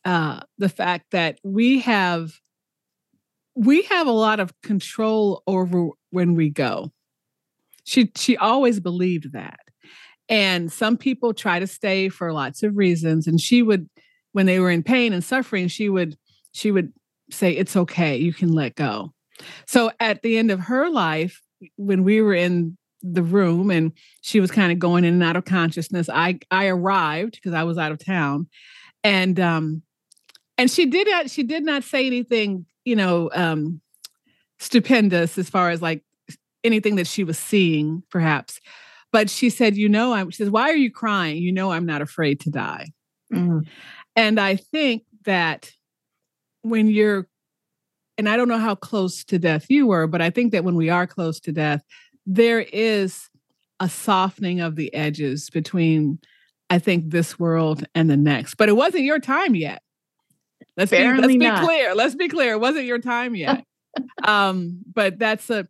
uh, 0.04 0.40
the 0.58 0.68
fact 0.68 1.06
that 1.12 1.38
we 1.44 1.80
have 1.80 2.32
we 3.54 3.82
have 3.82 4.06
a 4.06 4.12
lot 4.12 4.40
of 4.40 4.52
control 4.62 5.42
over 5.46 5.88
when 6.10 6.34
we 6.34 6.48
go 6.50 6.90
she 7.84 8.10
she 8.16 8.36
always 8.36 8.80
believed 8.80 9.32
that 9.32 9.60
and 10.28 10.72
some 10.72 10.96
people 10.96 11.34
try 11.34 11.58
to 11.58 11.66
stay 11.66 12.08
for 12.08 12.32
lots 12.32 12.62
of 12.62 12.76
reasons 12.76 13.26
and 13.26 13.40
she 13.40 13.62
would 13.62 13.88
when 14.32 14.46
they 14.46 14.58
were 14.60 14.70
in 14.70 14.82
pain 14.82 15.12
and 15.12 15.22
suffering 15.24 15.68
she 15.68 15.88
would 15.88 16.16
she 16.52 16.70
would 16.70 16.92
say 17.30 17.52
it's 17.52 17.76
okay 17.76 18.16
you 18.16 18.32
can 18.32 18.52
let 18.52 18.74
go 18.74 19.12
so 19.66 19.90
at 20.00 20.22
the 20.22 20.36
end 20.36 20.50
of 20.50 20.60
her 20.60 20.90
life 20.90 21.42
when 21.76 22.04
we 22.04 22.20
were 22.20 22.34
in 22.34 22.76
the 23.02 23.22
room 23.22 23.70
and 23.70 23.92
she 24.20 24.40
was 24.40 24.50
kind 24.50 24.72
of 24.72 24.78
going 24.78 25.04
in 25.04 25.14
and 25.14 25.22
out 25.22 25.36
of 25.36 25.44
consciousness. 25.44 26.08
I 26.08 26.38
I 26.50 26.66
arrived 26.66 27.32
because 27.32 27.54
I 27.54 27.64
was 27.64 27.78
out 27.78 27.92
of 27.92 28.04
town. 28.04 28.48
And 29.02 29.38
um 29.40 29.82
and 30.58 30.70
she 30.70 30.86
did 30.86 31.08
not 31.08 31.30
she 31.30 31.42
did 31.42 31.64
not 31.64 31.84
say 31.84 32.06
anything, 32.06 32.66
you 32.84 32.96
know, 32.96 33.30
um 33.34 33.80
stupendous 34.58 35.38
as 35.38 35.48
far 35.48 35.70
as 35.70 35.80
like 35.80 36.02
anything 36.62 36.96
that 36.96 37.06
she 37.06 37.24
was 37.24 37.38
seeing, 37.38 38.02
perhaps. 38.10 38.60
But 39.12 39.30
she 39.30 39.50
said, 39.50 39.76
you 39.76 39.88
know, 39.88 40.12
I'm 40.12 40.30
she 40.30 40.36
says, 40.36 40.50
why 40.50 40.70
are 40.70 40.76
you 40.76 40.90
crying? 40.90 41.38
You 41.38 41.52
know 41.52 41.72
I'm 41.72 41.86
not 41.86 42.02
afraid 42.02 42.40
to 42.40 42.50
die. 42.50 42.88
Mm. 43.32 43.66
And 44.16 44.38
I 44.38 44.56
think 44.56 45.04
that 45.24 45.72
when 46.62 46.88
you're 46.88 47.26
and 48.18 48.28
I 48.28 48.36
don't 48.36 48.48
know 48.48 48.58
how 48.58 48.74
close 48.74 49.24
to 49.24 49.38
death 49.38 49.70
you 49.70 49.86
were, 49.86 50.06
but 50.06 50.20
I 50.20 50.28
think 50.28 50.52
that 50.52 50.62
when 50.62 50.74
we 50.74 50.90
are 50.90 51.06
close 51.06 51.40
to 51.40 51.52
death, 51.52 51.82
there 52.26 52.60
is 52.60 53.30
a 53.80 53.88
softening 53.88 54.60
of 54.60 54.76
the 54.76 54.92
edges 54.92 55.48
between, 55.48 56.18
I 56.68 56.78
think, 56.78 57.10
this 57.10 57.38
world 57.38 57.84
and 57.94 58.10
the 58.10 58.18
next. 58.18 58.56
But 58.56 58.68
it 58.68 58.76
wasn't 58.76 59.04
your 59.04 59.20
time 59.20 59.54
yet. 59.54 59.82
Let's 60.76 60.90
be, 60.90 60.98
let's 61.02 61.26
be 61.26 61.50
clear. 61.64 61.94
Let's 61.94 62.14
be 62.14 62.28
clear. 62.28 62.52
It 62.52 62.60
wasn't 62.60 62.84
your 62.84 62.98
time 62.98 63.34
yet. 63.34 63.64
um, 64.24 64.82
but 64.92 65.18
that's 65.18 65.48
a 65.48 65.66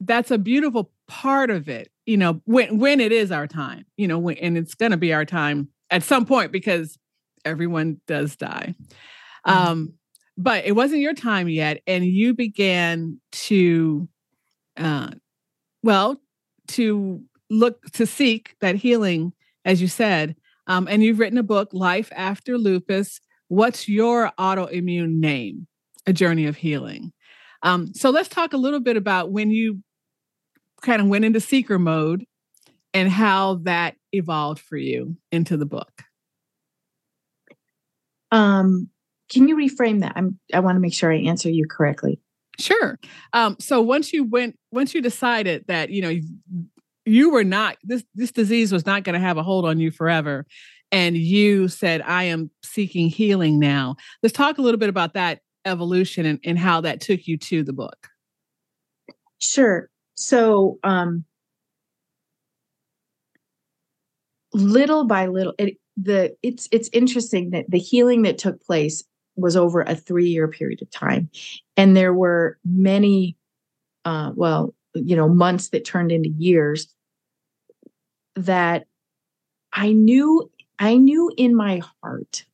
that's 0.00 0.30
a 0.30 0.38
beautiful 0.38 0.90
part 1.06 1.50
of 1.50 1.68
it. 1.68 1.90
You 2.06 2.16
know, 2.16 2.42
when 2.44 2.78
when 2.78 3.00
it 3.00 3.12
is 3.12 3.30
our 3.30 3.46
time. 3.46 3.86
You 3.96 4.08
know, 4.08 4.18
when, 4.18 4.36
and 4.38 4.58
it's 4.58 4.74
going 4.74 4.90
to 4.90 4.96
be 4.96 5.12
our 5.12 5.24
time 5.24 5.68
at 5.90 6.02
some 6.02 6.26
point 6.26 6.50
because 6.50 6.98
everyone 7.44 8.00
does 8.06 8.36
die. 8.36 8.74
Mm-hmm. 9.46 9.66
Um, 9.68 9.94
but 10.36 10.64
it 10.64 10.72
wasn't 10.72 11.00
your 11.00 11.14
time 11.14 11.48
yet, 11.48 11.82
and 11.86 12.04
you 12.04 12.34
began 12.34 13.20
to, 13.32 14.08
uh, 14.76 15.10
well, 15.82 16.20
to 16.68 17.22
look 17.50 17.84
to 17.92 18.06
seek 18.06 18.56
that 18.60 18.74
healing, 18.74 19.32
as 19.64 19.80
you 19.80 19.88
said. 19.88 20.36
Um, 20.66 20.88
and 20.90 21.02
you've 21.02 21.18
written 21.18 21.38
a 21.38 21.42
book, 21.42 21.68
Life 21.72 22.10
After 22.14 22.56
Lupus. 22.56 23.20
What's 23.48 23.88
your 23.88 24.32
autoimmune 24.38 25.16
name? 25.16 25.66
A 26.06 26.12
Journey 26.12 26.46
of 26.46 26.56
Healing. 26.56 27.12
Um, 27.62 27.92
so 27.94 28.10
let's 28.10 28.28
talk 28.28 28.52
a 28.52 28.58
little 28.58 28.80
bit 28.80 28.96
about 28.96 29.30
when 29.30 29.50
you 29.50 29.82
kind 30.82 31.00
of 31.00 31.08
went 31.08 31.24
into 31.24 31.40
seeker 31.40 31.78
mode 31.78 32.24
and 32.92 33.10
how 33.10 33.56
that 33.64 33.96
evolved 34.12 34.60
for 34.60 34.76
you 34.76 35.16
into 35.32 35.56
the 35.56 35.66
book. 35.66 36.02
Um, 38.30 38.90
can 39.34 39.48
you 39.48 39.56
reframe 39.56 40.00
that? 40.00 40.12
I'm 40.16 40.38
I 40.54 40.60
want 40.60 40.76
to 40.76 40.80
make 40.80 40.94
sure 40.94 41.12
I 41.12 41.16
answer 41.16 41.50
you 41.50 41.66
correctly. 41.68 42.20
Sure. 42.58 42.98
Um, 43.32 43.56
so 43.58 43.80
once 43.80 44.12
you 44.12 44.24
went, 44.24 44.56
once 44.70 44.94
you 44.94 45.02
decided 45.02 45.64
that 45.66 45.90
you 45.90 46.00
know 46.02 46.08
you, 46.08 46.22
you 47.04 47.30
were 47.30 47.44
not 47.44 47.76
this 47.82 48.04
this 48.14 48.32
disease 48.32 48.72
was 48.72 48.86
not 48.86 49.02
going 49.02 49.14
to 49.14 49.20
have 49.20 49.36
a 49.36 49.42
hold 49.42 49.64
on 49.64 49.80
you 49.80 49.90
forever, 49.90 50.46
and 50.92 51.16
you 51.16 51.68
said, 51.68 52.00
"I 52.02 52.24
am 52.24 52.50
seeking 52.62 53.08
healing 53.08 53.58
now." 53.58 53.96
Let's 54.22 54.36
talk 54.36 54.58
a 54.58 54.62
little 54.62 54.78
bit 54.78 54.88
about 54.88 55.14
that 55.14 55.40
evolution 55.64 56.26
and, 56.26 56.38
and 56.44 56.58
how 56.58 56.80
that 56.82 57.00
took 57.00 57.26
you 57.26 57.36
to 57.38 57.64
the 57.64 57.72
book. 57.72 58.08
Sure. 59.38 59.90
So, 60.14 60.78
um, 60.84 61.24
little 64.52 65.04
by 65.04 65.26
little, 65.26 65.54
it, 65.58 65.76
the 65.96 66.36
it's 66.42 66.68
it's 66.70 66.88
interesting 66.92 67.50
that 67.50 67.66
the 67.68 67.78
healing 67.78 68.22
that 68.22 68.38
took 68.38 68.62
place 68.62 69.02
was 69.36 69.56
over 69.56 69.82
a 69.82 69.94
three 69.94 70.28
year 70.28 70.48
period 70.48 70.82
of 70.82 70.90
time, 70.90 71.30
and 71.76 71.96
there 71.96 72.14
were 72.14 72.58
many, 72.64 73.36
uh, 74.04 74.32
well, 74.34 74.74
you 74.94 75.16
know, 75.16 75.28
months 75.28 75.70
that 75.70 75.84
turned 75.84 76.12
into 76.12 76.30
years. 76.30 76.88
That 78.36 78.86
I 79.72 79.92
knew, 79.92 80.50
I 80.78 80.96
knew 80.96 81.32
in 81.36 81.54
my 81.54 81.82
heart, 82.02 82.44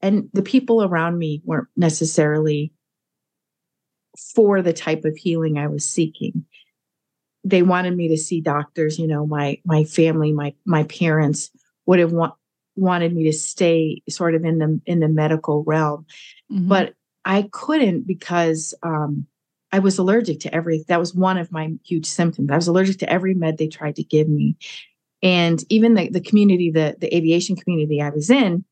and 0.00 0.28
the 0.32 0.42
people 0.42 0.84
around 0.84 1.18
me 1.18 1.42
weren't 1.44 1.68
necessarily 1.76 2.72
for 4.34 4.62
the 4.62 4.72
type 4.72 5.04
of 5.04 5.16
healing 5.16 5.58
I 5.58 5.66
was 5.66 5.84
seeking 5.84 6.44
they 7.44 7.62
wanted 7.62 7.96
me 7.96 8.08
to 8.08 8.16
see 8.16 8.40
doctors 8.40 8.98
you 8.98 9.06
know 9.06 9.26
my 9.26 9.58
my 9.64 9.84
family 9.84 10.32
my 10.32 10.54
my 10.64 10.84
parents 10.84 11.50
would 11.86 12.00
have 12.00 12.12
want, 12.12 12.34
wanted 12.76 13.14
me 13.14 13.24
to 13.24 13.32
stay 13.32 14.02
sort 14.08 14.34
of 14.34 14.44
in 14.44 14.58
the 14.58 14.80
in 14.86 15.00
the 15.00 15.08
medical 15.08 15.64
realm. 15.64 16.06
Mhm. 16.52 16.68
but 16.68 16.94
i 17.24 17.48
couldn't 17.52 18.06
because 18.06 18.74
um 18.82 19.26
i 19.72 19.78
was 19.78 19.98
allergic 19.98 20.40
to 20.40 20.54
every 20.54 20.84
that 20.88 21.00
was 21.00 21.14
one 21.14 21.38
of 21.38 21.50
my 21.50 21.72
huge 21.84 22.06
symptoms. 22.06 22.50
I 22.50 22.56
was 22.56 22.68
allergic 22.68 22.98
to 22.98 23.10
every 23.10 23.34
med 23.34 23.58
they 23.58 23.68
tried 23.68 23.96
to 23.96 24.04
give 24.04 24.28
me. 24.28 24.56
And 25.22 25.64
even 25.70 25.94
the, 25.94 26.08
the 26.10 26.20
community 26.20 26.70
the 26.70 26.96
the 27.00 27.14
aviation 27.16 27.56
community 27.56 28.00
i 28.00 28.10
was 28.10 28.30
in 28.30 28.64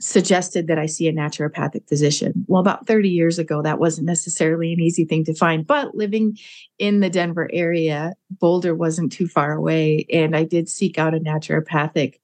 suggested 0.00 0.66
that 0.66 0.78
I 0.78 0.86
see 0.86 1.08
a 1.08 1.12
naturopathic 1.12 1.86
physician. 1.86 2.44
Well, 2.48 2.60
about 2.60 2.86
30 2.86 3.10
years 3.10 3.38
ago, 3.38 3.62
that 3.62 3.78
wasn't 3.78 4.06
necessarily 4.06 4.72
an 4.72 4.80
easy 4.80 5.04
thing 5.04 5.24
to 5.24 5.34
find, 5.34 5.66
but 5.66 5.94
living 5.94 6.38
in 6.78 7.00
the 7.00 7.10
Denver 7.10 7.48
area, 7.52 8.14
Boulder 8.30 8.74
wasn't 8.74 9.12
too 9.12 9.28
far 9.28 9.52
away. 9.52 10.06
And 10.10 10.34
I 10.34 10.44
did 10.44 10.68
seek 10.68 10.98
out 10.98 11.14
a 11.14 11.20
naturopathic 11.20 12.14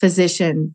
physician 0.00 0.74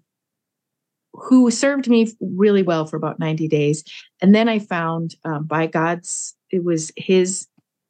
who 1.14 1.52
served 1.52 1.90
me 1.90 2.12
really 2.22 2.64
well 2.64 2.86
for 2.86 2.96
about 2.96 3.20
90 3.20 3.48
days. 3.48 3.84
And 4.22 4.34
then 4.34 4.48
I 4.48 4.60
found 4.60 5.16
um, 5.26 5.46
by 5.46 5.68
God's, 5.68 6.36
it 6.52 6.64
was 6.64 6.92
his. 6.96 7.48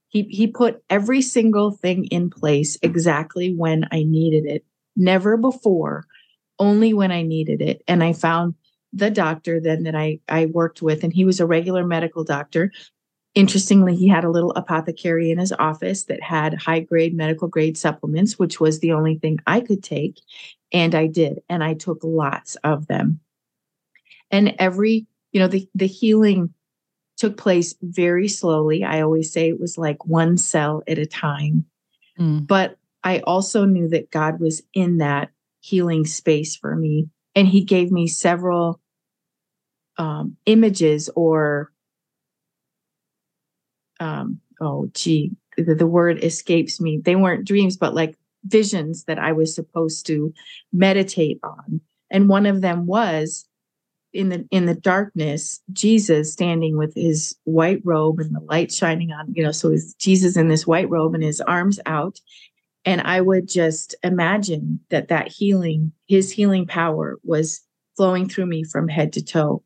He, 0.07 0.23
he 0.23 0.47
put 0.47 0.83
every 0.89 1.21
single 1.21 1.71
thing 1.71 2.05
in 2.05 2.29
place 2.29 2.77
exactly 2.81 3.53
when 3.53 3.85
I 3.91 4.03
needed 4.03 4.45
it, 4.45 4.65
never 4.95 5.37
before, 5.37 6.05
only 6.59 6.93
when 6.93 7.11
I 7.11 7.21
needed 7.21 7.61
it. 7.61 7.81
And 7.87 8.03
I 8.03 8.11
found 8.11 8.55
the 8.93 9.09
doctor 9.09 9.59
then 9.59 9.83
that 9.83 9.95
I, 9.95 10.19
I 10.27 10.47
worked 10.47 10.81
with, 10.81 11.03
and 11.03 11.13
he 11.13 11.25
was 11.25 11.39
a 11.39 11.45
regular 11.45 11.85
medical 11.85 12.23
doctor. 12.23 12.71
Interestingly, 13.33 13.95
he 13.95 14.09
had 14.09 14.25
a 14.25 14.29
little 14.29 14.51
apothecary 14.51 15.31
in 15.31 15.37
his 15.37 15.53
office 15.53 16.03
that 16.05 16.21
had 16.21 16.53
high 16.53 16.81
grade 16.81 17.15
medical 17.15 17.47
grade 17.47 17.77
supplements, 17.77 18.37
which 18.37 18.59
was 18.59 18.79
the 18.79 18.91
only 18.91 19.15
thing 19.15 19.39
I 19.47 19.61
could 19.61 19.81
take. 19.81 20.19
And 20.73 20.93
I 20.93 21.07
did. 21.07 21.41
And 21.47 21.63
I 21.63 21.73
took 21.73 21.99
lots 22.03 22.57
of 22.63 22.87
them. 22.87 23.21
And 24.31 24.55
every, 24.59 25.07
you 25.31 25.39
know, 25.39 25.47
the, 25.47 25.69
the 25.73 25.87
healing 25.87 26.53
took 27.15 27.37
place 27.37 27.75
very 27.81 28.27
slowly. 28.27 28.83
I 28.83 29.01
always 29.01 29.31
say 29.31 29.47
it 29.47 29.61
was 29.61 29.77
like 29.77 30.05
one 30.05 30.37
cell 30.37 30.83
at 30.87 30.97
a 30.97 31.05
time. 31.05 31.65
Mm. 32.19 32.45
But 32.45 32.77
I 33.03 33.19
also 33.19 33.63
knew 33.63 33.87
that 33.89 34.11
God 34.11 34.41
was 34.41 34.61
in 34.73 34.97
that 34.97 35.29
healing 35.61 36.05
space 36.05 36.57
for 36.57 36.75
me. 36.75 37.07
And 37.33 37.47
he 37.47 37.63
gave 37.63 37.91
me 37.91 38.07
several 38.07 38.80
um, 40.01 40.35
images 40.47 41.11
or, 41.15 41.71
um, 43.99 44.39
oh, 44.59 44.89
gee, 44.95 45.31
the, 45.57 45.75
the 45.75 45.85
word 45.85 46.23
escapes 46.23 46.81
me. 46.81 46.99
They 47.05 47.15
weren't 47.15 47.45
dreams, 47.45 47.77
but 47.77 47.93
like 47.93 48.17
visions 48.45 49.03
that 49.03 49.19
I 49.19 49.31
was 49.31 49.53
supposed 49.53 50.07
to 50.07 50.33
meditate 50.73 51.39
on. 51.43 51.81
And 52.09 52.27
one 52.27 52.47
of 52.47 52.61
them 52.61 52.87
was 52.87 53.45
in 54.11 54.29
the 54.29 54.45
in 54.51 54.65
the 54.65 54.75
darkness 54.75 55.61
jesus 55.71 56.33
standing 56.33 56.77
with 56.77 56.93
his 56.95 57.33
white 57.45 57.79
robe 57.85 58.19
and 58.19 58.35
the 58.35 58.41
light 58.41 58.69
shining 58.69 59.09
on 59.13 59.33
you 59.33 59.41
know 59.41 59.53
so 59.53 59.71
it's 59.71 59.93
jesus 59.93 60.35
in 60.35 60.49
this 60.49 60.67
white 60.67 60.89
robe 60.89 61.13
and 61.13 61.23
his 61.23 61.39
arms 61.39 61.79
out 61.85 62.19
and 62.83 62.99
i 62.99 63.21
would 63.21 63.47
just 63.47 63.95
imagine 64.03 64.81
that 64.89 65.07
that 65.07 65.29
healing 65.29 65.93
his 66.09 66.29
healing 66.29 66.67
power 66.67 67.19
was 67.23 67.61
flowing 67.95 68.27
through 68.27 68.47
me 68.47 68.65
from 68.65 68.89
head 68.89 69.13
to 69.13 69.23
toe 69.23 69.63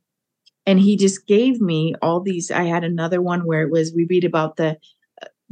and 0.65 0.79
he 0.79 0.95
just 0.95 1.27
gave 1.27 1.61
me 1.61 1.93
all 2.01 2.19
these 2.19 2.51
i 2.51 2.63
had 2.63 2.83
another 2.83 3.21
one 3.21 3.45
where 3.45 3.61
it 3.61 3.71
was 3.71 3.93
we 3.93 4.05
read 4.05 4.23
about 4.23 4.57
the 4.57 4.77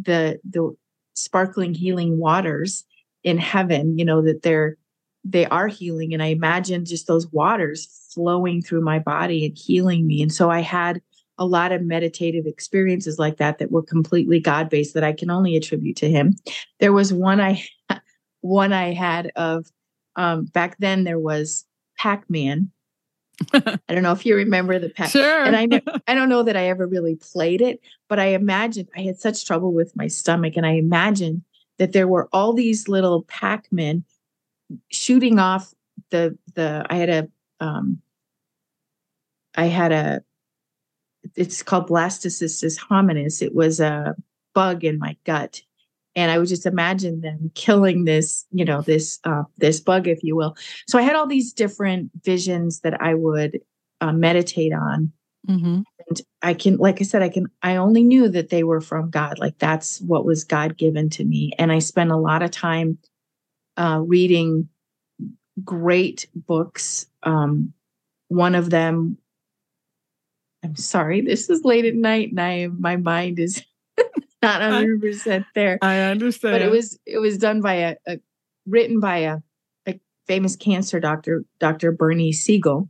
the 0.02 0.40
the 0.50 0.76
sparkling 1.14 1.74
healing 1.74 2.18
waters 2.18 2.84
in 3.24 3.38
heaven 3.38 3.98
you 3.98 4.06
know 4.06 4.22
that 4.22 4.42
they're 4.42 4.78
they 5.24 5.46
are 5.46 5.68
healing. 5.68 6.14
And 6.14 6.22
i 6.22 6.28
imagined 6.28 6.88
just 6.88 7.08
those 7.08 7.28
waters 7.28 7.88
flowing 8.14 8.62
through 8.62 8.82
my 8.82 9.00
body 9.00 9.46
and 9.46 9.58
healing 9.58 10.06
me. 10.06 10.22
And 10.22 10.34
so 10.34 10.50
i 10.50 10.60
had 10.60 11.02
a 11.40 11.46
lot 11.46 11.72
of 11.72 11.82
meditative 11.82 12.46
experiences 12.46 13.18
like 13.18 13.38
that 13.38 13.58
that 13.58 13.72
were 13.72 13.82
completely 13.82 14.40
god 14.40 14.70
based 14.70 14.94
that 14.94 15.04
i 15.04 15.14
can 15.14 15.30
only 15.30 15.56
attribute 15.56 15.98
to 15.98 16.10
him. 16.10 16.36
There 16.80 16.94
was 16.94 17.14
one 17.14 17.40
i 17.42 17.64
one 18.42 18.74
i 18.74 18.94
had 18.94 19.32
of 19.36 19.68
um 20.16 20.46
back 20.46 20.78
then 20.80 21.04
there 21.04 21.20
was 21.20 21.66
pac-man 21.98 22.70
i 23.54 23.80
don't 23.90 24.04
know 24.04 24.12
if 24.12 24.26
you 24.26 24.36
remember 24.36 24.78
the 24.80 24.90
pac 24.90 25.10
Sure. 25.10 25.44
and 25.44 25.56
I 25.56 25.66
know 25.66 25.80
I 26.08 26.14
don't 26.14 26.30
know 26.30 26.44
that 26.44 26.56
I 26.58 26.68
ever 26.68 26.86
really 26.86 27.16
played 27.16 27.62
it, 27.62 27.80
but 28.08 28.20
I 28.20 28.28
imagined 28.28 28.90
I 28.96 29.02
had 29.02 29.20
such 29.20 29.46
trouble 29.46 29.74
with 29.74 29.96
my 29.96 30.08
stomach, 30.08 30.54
and 30.56 30.66
I 30.66 30.74
imagined 30.74 31.44
that 31.80 31.92
there 31.94 32.08
were 32.08 32.30
all 32.32 32.54
these 32.54 32.88
little 32.88 33.24
Pac-Men 33.24 34.04
shooting 34.90 35.40
off 35.40 35.74
the 36.12 36.38
the. 36.54 36.86
I 36.90 36.96
had 36.96 37.10
a 37.10 37.30
um. 37.60 38.02
I 39.56 39.66
had 39.66 39.92
a. 39.92 40.24
It's 41.36 41.64
called 41.64 41.90
Blastocystis 41.90 42.80
hominis. 42.80 43.42
It 43.42 43.56
was 43.56 43.80
a 43.80 44.16
bug 44.54 44.84
in 44.84 45.00
my 45.00 45.18
gut, 45.26 45.62
and 46.16 46.32
I 46.32 46.38
would 46.38 46.48
just 46.48 46.66
imagine 46.66 47.22
them 47.22 47.52
killing 47.56 48.06
this, 48.06 48.46
you 48.52 48.66
know, 48.66 48.82
this 48.82 49.20
uh, 49.24 49.44
this 49.58 49.80
bug, 49.80 50.08
if 50.08 50.24
you 50.24 50.36
will. 50.36 50.56
So 50.88 51.00
I 51.00 51.02
had 51.02 51.16
all 51.16 51.28
these 51.28 51.54
different 51.54 52.12
visions 52.24 52.82
that 52.82 53.02
I 53.02 53.14
would 53.14 53.60
uh, 54.02 54.12
meditate 54.12 54.74
on, 54.74 55.12
Mm-hmm. 55.50 55.82
and 56.08 56.22
I 56.42 56.54
can, 56.54 56.78
like 56.78 57.02
I 57.02 57.04
said, 57.04 57.22
I 57.22 57.28
can. 57.28 57.48
I 57.62 57.76
only 57.76 58.04
knew 58.04 58.30
that 58.30 58.50
they 58.50 58.64
were 58.64 58.80
from 58.80 59.10
God. 59.10 59.40
Like 59.40 59.58
that's 59.58 60.00
what 60.02 60.26
was 60.26 60.46
God 60.46 60.78
given 60.78 61.10
to 61.12 61.26
me, 61.26 61.52
and 61.60 61.72
I 61.72 61.80
spent 61.80 62.12
a 62.12 62.18
lot 62.18 62.44
of 62.44 62.52
time 62.52 62.98
uh, 63.76 64.00
reading 64.02 64.70
great 65.64 66.28
books. 66.34 67.08
Um, 67.24 67.74
one 68.30 68.56
of 68.56 68.70
them. 68.70 69.18
I'm 70.64 70.78
sorry, 70.78 71.20
this 71.20 71.50
is 71.50 71.66
late 71.66 71.84
at 71.84 71.96
night, 71.96 72.30
and 72.30 72.40
I 72.40 72.68
my 72.68 72.96
mind 72.96 73.38
is 73.38 73.66
not 74.44 74.62
100 74.62 75.02
percent 75.02 75.46
there. 75.56 75.80
I 75.82 76.00
understand. 76.02 76.54
but 76.54 76.62
it 76.62 76.70
was 76.70 77.00
it 77.06 77.20
was 77.20 77.38
done 77.38 77.62
by 77.62 77.74
a, 77.74 77.96
a 78.08 78.20
written 78.68 79.00
by 79.00 79.18
a, 79.18 79.38
a 79.88 80.00
famous 80.28 80.56
cancer 80.56 81.00
doctor 81.00 81.44
dr 81.60 81.92
bernie 81.94 82.32
siegel 82.32 82.90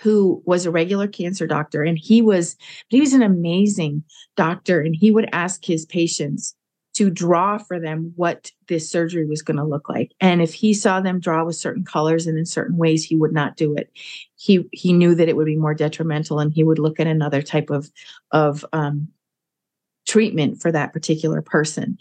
who 0.00 0.42
was 0.44 0.66
a 0.66 0.70
regular 0.70 1.06
cancer 1.06 1.46
doctor. 1.46 1.82
And 1.82 1.98
he 1.98 2.22
was 2.22 2.56
he 2.88 3.00
was 3.00 3.12
an 3.12 3.22
amazing 3.22 4.04
doctor. 4.36 4.80
And 4.80 4.94
he 4.94 5.10
would 5.10 5.28
ask 5.32 5.64
his 5.64 5.86
patients 5.86 6.54
to 6.94 7.10
draw 7.10 7.58
for 7.58 7.80
them 7.80 8.12
what 8.14 8.52
this 8.68 8.88
surgery 8.88 9.26
was 9.26 9.42
going 9.42 9.56
to 9.56 9.64
look 9.64 9.88
like. 9.88 10.12
And 10.20 10.40
if 10.40 10.54
he 10.54 10.72
saw 10.72 11.00
them 11.00 11.18
draw 11.18 11.44
with 11.44 11.56
certain 11.56 11.84
colors 11.84 12.26
and 12.26 12.38
in 12.38 12.46
certain 12.46 12.76
ways 12.76 13.04
he 13.04 13.16
would 13.16 13.32
not 13.32 13.56
do 13.56 13.74
it. 13.74 13.90
He 14.36 14.64
he 14.72 14.92
knew 14.92 15.14
that 15.14 15.28
it 15.28 15.36
would 15.36 15.46
be 15.46 15.56
more 15.56 15.74
detrimental 15.74 16.38
and 16.38 16.52
he 16.52 16.64
would 16.64 16.78
look 16.78 17.00
at 17.00 17.06
another 17.06 17.42
type 17.42 17.70
of 17.70 17.90
of 18.30 18.64
um, 18.72 19.08
treatment 20.14 20.62
for 20.62 20.70
that 20.70 20.92
particular 20.92 21.42
person 21.42 21.98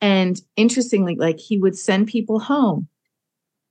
and 0.00 0.40
interestingly, 0.56 1.16
like 1.16 1.38
he 1.38 1.58
would 1.58 1.76
send 1.76 2.08
people 2.08 2.38
home 2.38 2.88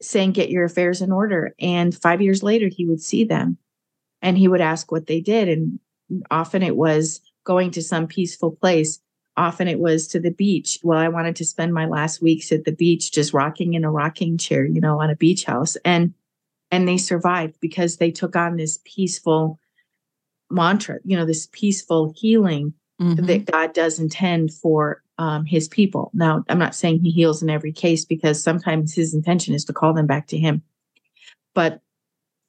saying, 0.02 0.32
Get 0.32 0.50
your 0.50 0.66
affairs 0.66 1.02
in 1.02 1.12
order. 1.12 1.54
And 1.60 1.96
five 1.96 2.22
years 2.22 2.44
later, 2.44 2.68
he 2.68 2.86
would 2.86 3.02
see 3.02 3.24
them 3.24 3.58
and 4.22 4.38
he 4.38 4.48
would 4.48 4.62
ask 4.62 4.92
what 4.92 5.08
they 5.08 5.22
did. 5.22 5.48
And 5.48 5.80
often 6.32 6.64
it 6.64 6.76
was 6.76 7.22
going 7.44 7.72
to 7.72 7.82
some 7.82 8.08
peaceful 8.08 8.52
place. 8.52 9.00
Often 9.38 9.68
it 9.68 9.80
was 9.80 10.08
to 10.08 10.20
the 10.20 10.32
beach. 10.32 10.80
Well, 10.82 10.98
I 10.98 11.10
wanted 11.10 11.36
to 11.38 11.46
spend 11.46 11.74
my 11.74 11.86
last 11.86 12.22
weeks 12.22 12.52
at 12.52 12.66
the 12.66 12.72
beach 12.72 13.12
just 13.12 13.34
rocking 13.34 13.74
in 13.74 13.84
a 13.84 13.92
rocking 13.92 14.38
chair, 14.38 14.66
you 14.66 14.82
know, 14.82 15.02
on 15.02 15.10
a 15.10 15.16
beach 15.16 15.44
house. 15.44 15.76
And 15.86 16.14
and 16.72 16.88
they 16.88 16.98
survived 16.98 17.58
because 17.62 17.98
they 17.98 18.12
took 18.12 18.36
on 18.36 18.58
this 18.58 18.80
peaceful 18.84 19.60
mantra, 20.50 20.98
you 21.04 21.16
know, 21.16 21.26
this 21.26 21.48
peaceful 21.52 22.14
healing 22.16 22.74
Mhm. 23.02 23.28
that 23.28 23.46
God 23.52 23.74
does 23.74 24.00
intend 24.00 24.54
for 24.54 25.02
um, 25.18 25.46
his 25.46 25.68
people. 25.68 26.12
Now, 26.14 26.44
I'm 26.50 26.60
not 26.60 26.76
saying 26.76 27.00
he 27.02 27.12
heals 27.12 27.42
in 27.42 27.50
every 27.50 27.72
case 27.72 28.06
because 28.06 28.42
sometimes 28.42 28.94
his 28.94 29.14
intention 29.14 29.54
is 29.54 29.66
to 29.66 29.74
call 29.74 29.94
them 29.94 30.08
back 30.08 30.28
to 30.28 30.38
him. 30.38 30.62
But 31.54 31.82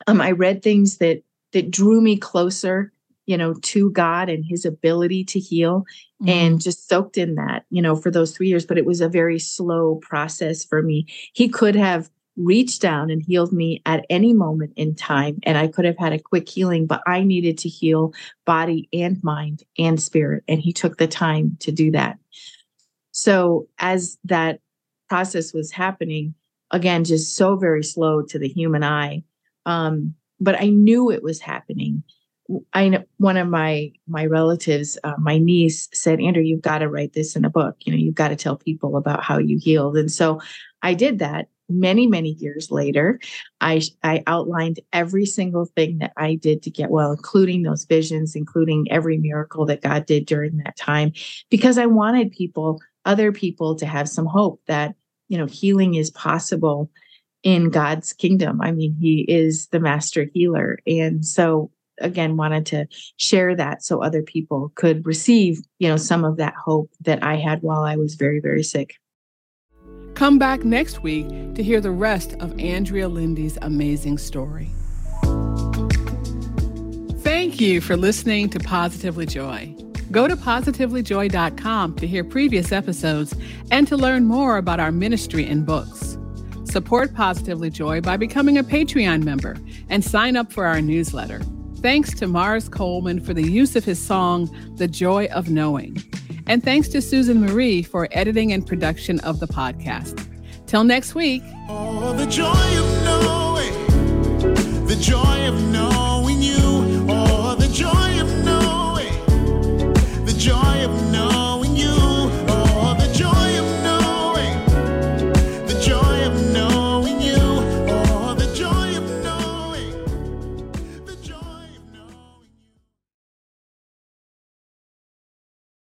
um, 0.06 0.20
I 0.20 0.32
read 0.32 0.62
things 0.62 0.98
that 0.98 1.22
that 1.52 1.70
drew 1.70 2.00
me 2.00 2.16
closer, 2.16 2.92
you 3.26 3.37
know, 3.37 3.54
to 3.54 3.90
God 3.92 4.28
and 4.28 4.44
his 4.44 4.64
ability 4.64 5.24
to 5.24 5.38
heal 5.40 5.85
Mm-hmm. 6.22 6.30
and 6.30 6.61
just 6.62 6.88
soaked 6.88 7.18
in 7.18 7.35
that, 7.35 7.66
you 7.68 7.82
know, 7.82 7.94
for 7.94 8.11
those 8.11 8.35
three 8.35 8.48
years. 8.48 8.64
But 8.64 8.78
it 8.78 8.87
was 8.87 9.02
a 9.02 9.09
very 9.09 9.38
slow 9.38 9.96
process 9.96 10.64
for 10.64 10.80
me. 10.80 11.04
He 11.35 11.46
could 11.46 11.76
have 11.76 12.11
reached 12.37 12.83
down 12.83 13.11
and 13.11 13.22
healed 13.22 13.53
me 13.53 13.83
at 13.87 14.05
any 14.11 14.33
moment 14.33 14.72
in 14.77 14.94
time, 14.94 15.38
and 15.44 15.57
I 15.57 15.68
could 15.68 15.85
have 15.85 15.99
had 15.99 16.12
a 16.12 16.18
quick 16.18 16.49
healing, 16.49 16.87
but 16.87 17.03
I 17.07 17.22
needed 17.22 17.59
to 17.59 17.68
heal 17.68 18.12
body 18.44 18.88
and 18.92 19.22
mind 19.22 19.62
and 19.79 20.01
spirit. 20.01 20.44
And 20.49 20.61
he 20.61 20.72
took 20.72 20.99
the 20.99 21.09
time 21.09 21.57
to 21.61 21.72
do 21.72 21.90
that. 21.92 22.18
So 23.12 23.68
as 23.79 24.18
that 24.25 24.61
process 25.09 25.55
was 25.55 25.70
happening, 25.70 26.35
again, 26.70 27.05
just 27.05 27.37
so 27.37 27.57
very 27.57 27.83
slow 27.83 28.22
to 28.22 28.38
the 28.38 28.49
human 28.49 28.85
eye. 28.85 29.25
Um, 29.64 30.14
but 30.38 30.61
I 30.61 30.68
knew 30.68 31.11
it 31.11 31.22
was 31.22 31.40
happening. 31.40 32.03
I 32.75 32.88
know 32.90 33.05
one 33.16 33.37
of 33.37 33.49
my 33.49 33.90
my 34.07 34.27
relatives, 34.27 34.99
uh, 35.03 35.14
my 35.18 35.38
niece, 35.38 35.88
said, 35.92 36.20
"Andrea, 36.20 36.44
you've 36.44 36.62
got 36.62 36.79
to 36.79 36.88
write 36.88 37.14
this 37.14 37.35
in 37.35 37.44
a 37.44 37.51
book. 37.51 37.77
You 37.81 37.92
know, 37.92 37.99
you've 37.99 38.14
got 38.14 38.29
to 38.29 38.37
tell 38.37 38.57
people 38.57 38.96
about 38.96 39.25
how 39.25 39.38
you 39.38 39.59
healed." 39.59 39.96
And 39.96 40.12
so, 40.12 40.40
I 40.83 40.94
did 40.94 41.18
that. 41.18 41.49
Many 41.68 42.07
many 42.07 42.31
years 42.31 42.70
later, 42.70 43.18
I 43.61 43.81
I 44.02 44.22
outlined 44.26 44.81
every 44.92 45.26
single 45.26 45.64
thing 45.64 45.98
that 45.98 46.12
I 46.16 46.37
did 46.37 46.62
to 46.62 46.70
get 46.70 46.90
well, 46.90 47.11
including 47.12 47.62
those 47.62 47.85
visions, 47.85 48.37
including 48.37 48.87
every 48.90 49.18
miracle 49.18 49.66
that 49.66 49.83
God 49.83 50.07
did 50.07 50.26
during 50.26 50.59
that 50.59 50.76
time, 50.76 51.12
because 51.50 51.76
I 51.76 51.87
wanted 51.87 52.31
people, 52.31 52.81
other 53.05 53.33
people, 53.33 53.74
to 53.76 53.87
have 53.87 54.09
some 54.09 54.26
hope 54.26 54.61
that 54.66 54.94
you 55.29 55.37
know 55.37 55.46
healing 55.46 55.94
is 55.94 56.11
possible 56.11 56.90
in 57.42 57.70
God's 57.70 58.12
kingdom. 58.12 58.61
I 58.61 58.70
mean, 58.70 58.94
He 59.00 59.24
is 59.29 59.66
the 59.68 59.81
master 59.81 60.26
healer, 60.33 60.79
and 60.87 61.26
so 61.26 61.72
again 61.98 62.37
wanted 62.37 62.66
to 62.66 62.87
share 63.16 63.57
that 63.57 63.83
so 63.83 64.02
other 64.02 64.22
people 64.22 64.70
could 64.74 65.07
receive 65.07 65.61
you 65.79 65.88
know 65.88 65.96
some 65.96 66.24
of 66.24 66.37
that 66.37 66.55
hope 66.55 66.90
that 67.00 67.22
i 67.22 67.37
had 67.37 67.62
while 67.62 67.83
i 67.83 67.96
was 67.96 68.14
very 68.14 68.38
very 68.38 68.62
sick 68.62 68.96
Come 70.16 70.38
back 70.38 70.64
next 70.64 71.02
week 71.02 71.29
to 71.57 71.62
hear 71.62 71.79
the 71.79 71.90
rest 71.90 72.33
of 72.40 72.59
Andrea 72.59 73.07
Lende's 73.07 73.59
amazing 73.61 74.16
story. 74.16 74.70
Thank 77.20 77.61
you 77.61 77.83
for 77.83 77.98
listening 77.98 78.48
to 78.48 78.59
Positively 78.59 79.26
Joy. 79.26 79.76
Go 80.11 80.26
to 80.26 80.35
positivelyjoy.com 80.35 81.96
to 81.96 82.07
hear 82.07 82.24
previous 82.24 82.72
episodes 82.72 83.35
and 83.70 83.87
to 83.88 83.96
learn 83.98 84.24
more 84.24 84.57
about 84.57 84.81
our 84.81 84.90
ministry 84.90 85.44
and 85.44 85.66
books. 85.66 86.16
Support 86.64 87.12
Positively 87.12 87.68
Joy 87.68 88.00
by 88.00 88.16
becoming 88.16 88.57
a 88.57 88.64
Patreon 88.64 89.22
member 89.22 89.59
and 89.90 90.02
sign 90.02 90.35
up 90.35 90.50
for 90.50 90.64
our 90.64 90.81
newsletter. 90.81 91.42
Thanks 91.81 92.14
to 92.14 92.26
Mars 92.26 92.70
Coleman 92.70 93.20
for 93.20 93.35
the 93.35 93.46
use 93.46 93.76
of 93.76 93.85
his 93.85 94.00
song, 94.00 94.48
The 94.76 94.88
Joy 94.88 95.26
of 95.26 95.50
Knowing. 95.50 96.02
And 96.46 96.62
thanks 96.62 96.88
to 96.88 97.02
Susan 97.02 97.40
Marie 97.40 97.82
for 97.82 98.09
editing 98.12 98.52
and 98.52 98.66
production 98.66 99.18
of 99.20 99.40
the 99.40 99.48
podcast. 99.48 100.24
Till 100.66 100.85
next 100.85 101.14
week. 101.14 101.42
Oh, 101.68 102.12
the 102.16 102.26
joy 102.26 102.46
of 102.46 103.04
knowing, 103.04 104.87
the 104.87 104.96
joy 104.96 105.48
of 105.48 105.61
knowing 105.72 106.40
you, 106.42 106.56
oh, 107.09 107.56
the 107.59 107.68
joy 107.68 108.15